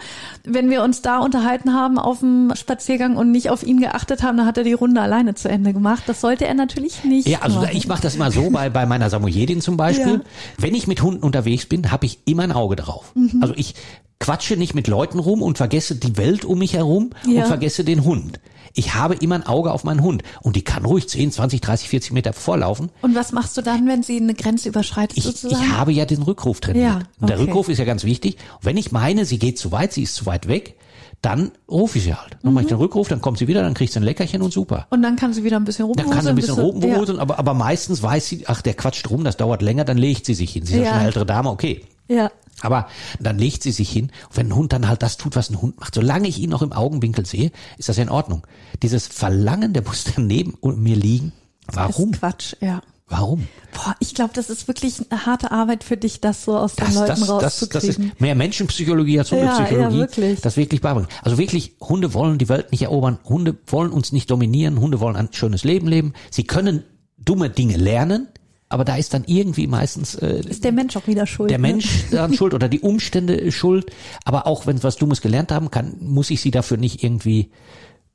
Wenn 0.45 0.71
wir 0.71 0.83
uns 0.83 1.01
da 1.01 1.21
unterhalten 1.21 1.73
haben 1.73 1.99
auf 1.99 2.19
dem 2.19 2.53
Spaziergang 2.57 3.17
und 3.17 3.31
nicht 3.31 3.49
auf 3.49 3.63
ihn 3.63 3.79
geachtet 3.79 4.25
haben, 4.25 4.37
dann 4.37 4.47
hat 4.47 4.59
er 4.59 4.65
die 4.65 4.73
Runde 4.73 5.01
alleine 5.01 5.37
zu 5.37 5.49
Ende 5.49 5.73
gemacht. 5.73 6.03
Das 6.07 6.21
sollte 6.21 6.47
er 6.47 6.55
natürlich 6.55 7.05
nicht. 7.05 7.29
Ja, 7.29 7.43
also 7.43 7.61
machen. 7.61 7.77
ich 7.77 7.87
mache 7.87 8.03
das 8.03 8.17
immer 8.17 8.33
so 8.33 8.51
bei, 8.51 8.71
bei 8.71 8.87
meiner 8.87 9.09
Samoyedin 9.09 9.61
zum 9.61 9.77
Beispiel. 9.77 10.15
Ja. 10.15 10.21
Wenn 10.59 10.75
ich 10.75 10.89
mit 10.89 11.01
Hunden 11.01 11.23
unterwegs 11.23 11.67
bin, 11.67 11.93
habe 11.93 12.07
ich 12.07 12.19
immer 12.25 12.43
ein 12.43 12.53
Auge 12.53 12.75
drauf. 12.75 13.13
Mhm. 13.15 13.39
Also 13.41 13.55
ich 13.57 13.77
quatsche 14.21 14.57
nicht 14.57 14.75
mit 14.75 14.87
Leuten 14.87 15.19
rum 15.19 15.43
und 15.43 15.57
vergesse 15.59 15.97
die 15.97 16.17
Welt 16.17 16.45
um 16.45 16.59
mich 16.59 16.75
herum 16.75 17.11
Ja. 17.27 17.43
und 17.43 17.49
vergesse 17.49 17.83
den 17.85 18.05
Hund. 18.05 18.39
Ich 18.73 18.95
habe 18.95 19.15
immer 19.17 19.35
ein 19.35 19.47
Auge 19.47 19.73
auf 19.73 19.83
meinen 19.83 20.00
Hund 20.03 20.23
und 20.43 20.55
die 20.55 20.62
kann 20.62 20.85
ruhig 20.85 21.09
10, 21.09 21.33
20, 21.33 21.61
30, 21.61 21.89
40 21.89 22.12
Meter 22.12 22.33
vorlaufen. 22.33 22.91
Und 23.03 23.17
was 23.17 23.33
machst 23.33 23.57
du 23.57 23.62
dann, 23.62 23.89
wenn 23.89 24.05
sie 24.05 24.19
eine 24.19 24.35
Grenze 24.35 24.69
überschreitet 24.69 25.19
Ich, 25.19 25.25
sozusagen? 25.25 25.61
ich 25.65 25.73
habe 25.73 25.93
ja 25.93 26.05
den 26.05 26.23
Rückruf 26.23 26.61
trainiert. 26.61 26.85
Ja, 26.87 27.00
Und 27.19 27.29
der 27.31 27.37
okay. 27.39 27.47
Rückruf 27.47 27.69
ist 27.69 27.79
ja 27.79 27.85
ganz 27.85 28.05
wichtig. 28.05 28.37
Und 28.59 28.65
wenn 28.67 28.77
ich 28.77 28.93
meine, 28.93 29.25
sie 29.25 29.41
geht 29.41 29.59
zu 29.59 29.73
weit, 29.73 29.93
sie 29.93 30.05
ist 30.05 30.15
zu 30.15 30.25
weit 30.27 30.47
weg, 30.47 30.77
dann 31.21 31.50
rufe 31.69 31.99
ich 31.99 32.05
sie 32.05 32.15
halt. 32.15 32.35
Dann 32.43 32.50
Mhm. 32.50 32.55
mache 32.55 32.62
ich 32.65 32.69
den 32.69 32.79
Rückruf, 32.79 33.09
dann 33.09 33.21
kommt 33.21 33.39
sie 33.39 33.49
wieder, 33.49 33.62
dann 33.62 33.75
kriegt 33.75 33.93
sie 33.93 33.99
ein 33.99 34.05
Leckerchen 34.05 34.41
und 34.41 34.53
super. 34.53 34.87
und 34.91 35.03
dann 35.03 35.17
kann 35.17 35.33
sie 35.33 35.43
wieder 35.43 35.57
ein 35.57 35.65
bisschen 35.65 35.87
Dann 35.93 36.05
rumwuseln. 36.07 36.12
kann 36.15 36.23
sie 36.25 36.31
ein 36.31 36.37
bisschen 36.37 36.55
bis 36.57 36.65
sie- 36.83 36.91
rumwuseln, 36.93 37.19
aber, 37.19 37.39
aber 37.41 37.55
meistens 37.55 38.03
weiß 38.03 38.29
sie, 38.29 38.45
ach, 38.47 38.62
der 38.62 38.75
quatscht 38.75 39.11
rum, 39.11 39.25
das 39.25 39.37
dauert 39.37 39.62
länger, 39.62 39.85
dann 39.85 39.99
legt 39.99 40.27
sie 40.27 40.35
sich 40.35 40.53
hin. 40.53 40.65
Sie 40.65 40.75
ist 40.75 40.79
ja, 40.79 40.85
Ja. 40.85 40.89
schon 40.91 40.99
eine 40.99 41.07
ältere 41.09 41.27
Dame, 41.27 41.50
okay. 41.50 41.83
Ja. 42.09 42.31
Ja. 42.62 42.67
Aber 42.67 42.88
dann 43.21 43.38
legt 43.38 43.62
sie 43.62 43.73
sich 43.73 43.90
hin. 43.90 44.11
Und 44.29 44.37
wenn 44.37 44.49
ein 44.49 44.57
Hund 44.57 44.73
dann 44.73 44.88
halt 44.88 45.02
das 45.02 45.17
tut, 45.17 45.37
was 45.37 45.50
ein 45.50 45.61
Hund 45.61 45.79
macht, 45.81 45.95
solange 45.95 46.29
ich 46.29 46.38
ihn 46.38 46.50
noch 46.50 46.62
im 46.62 46.73
Augenwinkel 46.73 47.26
sehe, 47.26 47.50
ist 47.79 47.88
das 47.88 47.97
ja 47.97 48.02
in 48.02 48.11
Ordnung. 48.11 48.47
Dieses 48.83 49.07
Verlangen, 49.07 49.73
der 49.73 49.83
muss 49.85 50.05
dann 50.05 50.26
neben 50.26 50.57
mir 50.62 50.97
liegen. 50.97 51.33
Warum? 51.73 52.11
Ist 52.12 52.19
Quatsch, 52.21 52.55
ja. 52.61 52.81
Warum? 53.12 53.49
Boah, 53.73 53.97
ich 53.99 54.14
glaube, 54.14 54.31
das 54.35 54.50
ist 54.50 54.69
wirklich 54.69 54.95
eine 55.11 55.26
harte 55.26 55.50
Arbeit 55.50 55.83
für 55.83 55.97
dich, 55.97 56.21
das 56.21 56.45
so 56.45 56.57
aus 56.57 56.76
den 56.76 56.85
Das, 56.87 56.95
Leuten 56.95 57.09
das, 57.09 57.19
das, 57.19 57.26
das 57.29 57.43
rauszukriegen. 57.62 58.11
ist 58.12 58.21
mehr 58.21 58.37
Menschenpsychologie 58.37 59.19
als 59.19 59.31
Ja, 59.31 59.38
Hundepsychologie. 59.38 59.95
ja, 59.97 60.00
wirklich. 60.00 60.40
Das 60.43 60.57
wirklich 60.57 60.81
beibringen. 60.81 61.09
Also 61.23 61.37
wirklich, 61.37 61.75
Hunde 61.81 62.14
wollen 62.14 62.38
die 62.38 62.49
Welt 62.49 62.71
nicht 62.71 62.83
erobern. 62.83 63.19
Hunde 63.25 63.57
wollen 63.67 63.90
uns 63.90 64.12
nicht 64.12 64.31
dominieren. 64.31 64.79
Hunde 64.81 65.00
wollen 65.00 65.17
ein 65.17 65.29
schönes 65.33 65.64
Leben 65.64 65.88
leben. 65.88 66.12
Sie 66.31 66.45
können 66.45 66.85
dumme 67.19 67.50
Dinge 67.50 67.76
lernen, 67.79 68.29
aber 68.71 68.85
da 68.85 68.95
ist 68.95 69.12
dann 69.12 69.25
irgendwie 69.27 69.67
meistens 69.67 70.15
äh, 70.15 70.43
ist 70.49 70.62
der 70.62 70.71
Mensch 70.71 70.97
auch 70.97 71.09
wieder 71.09 71.27
schuld. 71.27 71.50
der 71.50 71.59
ne? 71.59 71.69
Mensch 71.69 72.05
daran 72.11 72.33
schuld 72.33 72.55
oder 72.55 72.69
die 72.69 72.81
Umstände 72.81 73.50
schuld. 73.50 73.91
Aber 74.25 74.47
auch 74.47 74.67
wenn 74.67 74.83
was 74.83 74.97
Dummes 74.97 75.21
gelernt 75.21 75.50
haben, 75.50 75.73
kann, 75.73 75.97
muss 76.00 76.31
ich 76.31 76.41
sie 76.41 76.53
dafür 76.53 76.77
nicht 76.77 77.03
irgendwie 77.03 77.50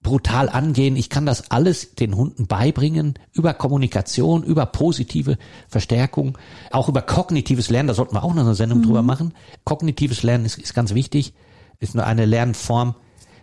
brutal 0.02 0.48
angehen. 0.48 0.96
Ich 0.96 1.10
kann 1.10 1.26
das 1.26 1.52
alles 1.52 1.96
den 1.96 2.16
Hunden 2.16 2.48
beibringen 2.48 3.16
über 3.34 3.54
Kommunikation, 3.54 4.44
über 4.44 4.66
positive 4.66 5.38
Verstärkung, 5.68 6.38
auch 6.72 6.88
über 6.88 7.02
kognitives 7.02 7.70
Lernen. 7.70 7.88
Da 7.88 7.94
sollten 7.94 8.16
wir 8.16 8.24
auch 8.24 8.34
noch 8.34 8.46
eine 8.46 8.56
Sendung 8.56 8.82
drüber 8.82 9.02
machen. 9.02 9.34
Kognitives 9.66 10.24
Lernen 10.24 10.46
ist, 10.46 10.58
ist 10.58 10.74
ganz 10.74 10.94
wichtig. 10.94 11.34
Ist 11.82 11.96
nur 11.96 12.06
eine 12.06 12.26
Lernform, 12.26 12.96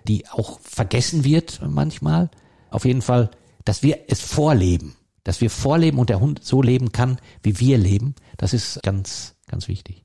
die 0.09 0.27
auch 0.31 0.61
vergessen 0.61 1.25
wird 1.25 1.61
manchmal. 1.69 2.31
Auf 2.71 2.87
jeden 2.87 3.03
Fall, 3.03 3.31
dass 3.67 3.83
wir 3.83 3.99
es 4.09 4.23
vorleben, 4.23 4.97
dass 5.25 5.41
wir 5.41 5.51
vorleben 5.51 5.99
und 5.99 6.11
der 6.11 6.21
Hund 6.21 6.41
so 6.43 6.63
leben 6.63 6.93
kann, 6.93 7.19
wie 7.43 7.59
wir 7.61 7.79
leben. 7.79 8.15
Das 8.37 8.53
ist 8.53 8.83
ganz, 8.83 9.35
ganz 9.49 9.69
wichtig. 9.69 10.05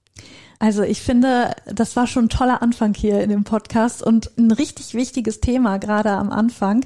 Also 0.59 0.81
ich 0.81 1.01
finde, 1.01 1.53
das 1.71 1.95
war 1.95 2.07
schon 2.07 2.25
ein 2.25 2.29
toller 2.29 2.63
Anfang 2.63 2.95
hier 2.95 3.21
in 3.21 3.29
dem 3.29 3.43
Podcast 3.43 4.01
und 4.01 4.31
ein 4.39 4.49
richtig 4.51 4.95
wichtiges 4.95 5.39
Thema 5.39 5.77
gerade 5.77 6.09
am 6.09 6.31
Anfang. 6.31 6.83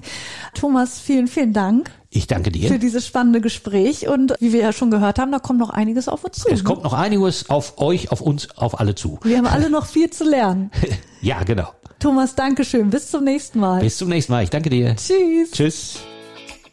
Thomas, 0.54 1.00
vielen, 1.00 1.28
vielen 1.28 1.54
Dank 1.54 1.90
Ich 2.10 2.28
danke 2.28 2.52
für 2.52 2.60
dir. 2.60 2.80
dieses 2.80 3.08
spannende 3.08 3.40
Gespräch 3.40 4.10
und 4.10 4.34
wie 4.42 4.52
wir 4.52 4.60
ja 4.60 4.74
schon 4.74 4.92
gehört 4.92 5.20
haben, 5.20 5.32
da 5.32 5.40
kommt 5.40 5.60
noch 5.60 5.70
einiges 5.70 6.10
auf 6.10 6.26
uns 6.26 6.40
zu. 6.40 6.50
Es 6.50 6.66
kommt 6.66 6.84
noch 6.84 6.92
einiges 6.92 7.50
auf 7.50 7.78
euch, 7.78 8.12
auf 8.12 8.20
uns, 8.20 8.50
auf 8.58 8.78
alle 8.78 8.94
zu. 8.96 9.20
Wir 9.24 9.38
haben 9.38 9.48
alle 9.48 9.70
noch 9.70 9.86
viel 9.86 10.10
zu 10.10 10.24
lernen. 10.26 10.72
Ja, 11.24 11.44
genau. 11.44 11.68
Thomas, 12.00 12.34
Dankeschön. 12.34 12.90
Bis 12.90 13.12
zum 13.12 13.24
nächsten 13.24 13.60
Mal. 13.60 13.80
Bis 13.82 13.98
zum 13.98 14.10
nächsten 14.10 14.32
Mal. 14.34 14.44
Ich 14.44 14.50
danke 14.50 14.72
dir. 14.72 14.96
Tschüss. 14.96 15.52
Tschüss. 15.52 16.00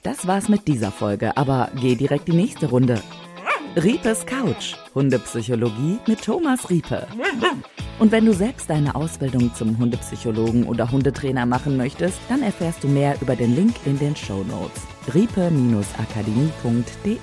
Das 0.03 0.27
war's 0.27 0.49
mit 0.49 0.67
dieser 0.69 0.93
Folge, 0.93 1.37
aber 1.37 1.71
geh 1.81 1.97
direkt 1.97 2.29
die 2.29 2.33
nächste 2.33 2.71
Runde. 2.71 3.01
Riepes 3.77 4.25
Couch, 4.27 4.75
Hundepsychologie 4.95 5.99
mit 6.07 6.23
Thomas 6.23 6.71
Riepe. 6.71 7.07
Und 7.99 8.13
wenn 8.13 8.25
du 8.25 8.33
selbst 8.33 8.71
deine 8.71 8.95
Ausbildung 8.95 9.53
zum 9.55 9.77
Hundepsychologen 9.79 10.65
oder 10.65 10.91
Hundetrainer 10.91 11.45
machen 11.47 11.77
möchtest, 11.77 12.19
dann 12.29 12.43
erfährst 12.43 12.85
du 12.85 12.89
mehr 12.89 13.17
über 13.21 13.37
den 13.37 13.55
Link 13.55 13.75
in 13.85 13.99
den 13.99 14.17
Show 14.17 14.43
Notes. 14.45 14.87
riepe-akademie.de 15.15 17.19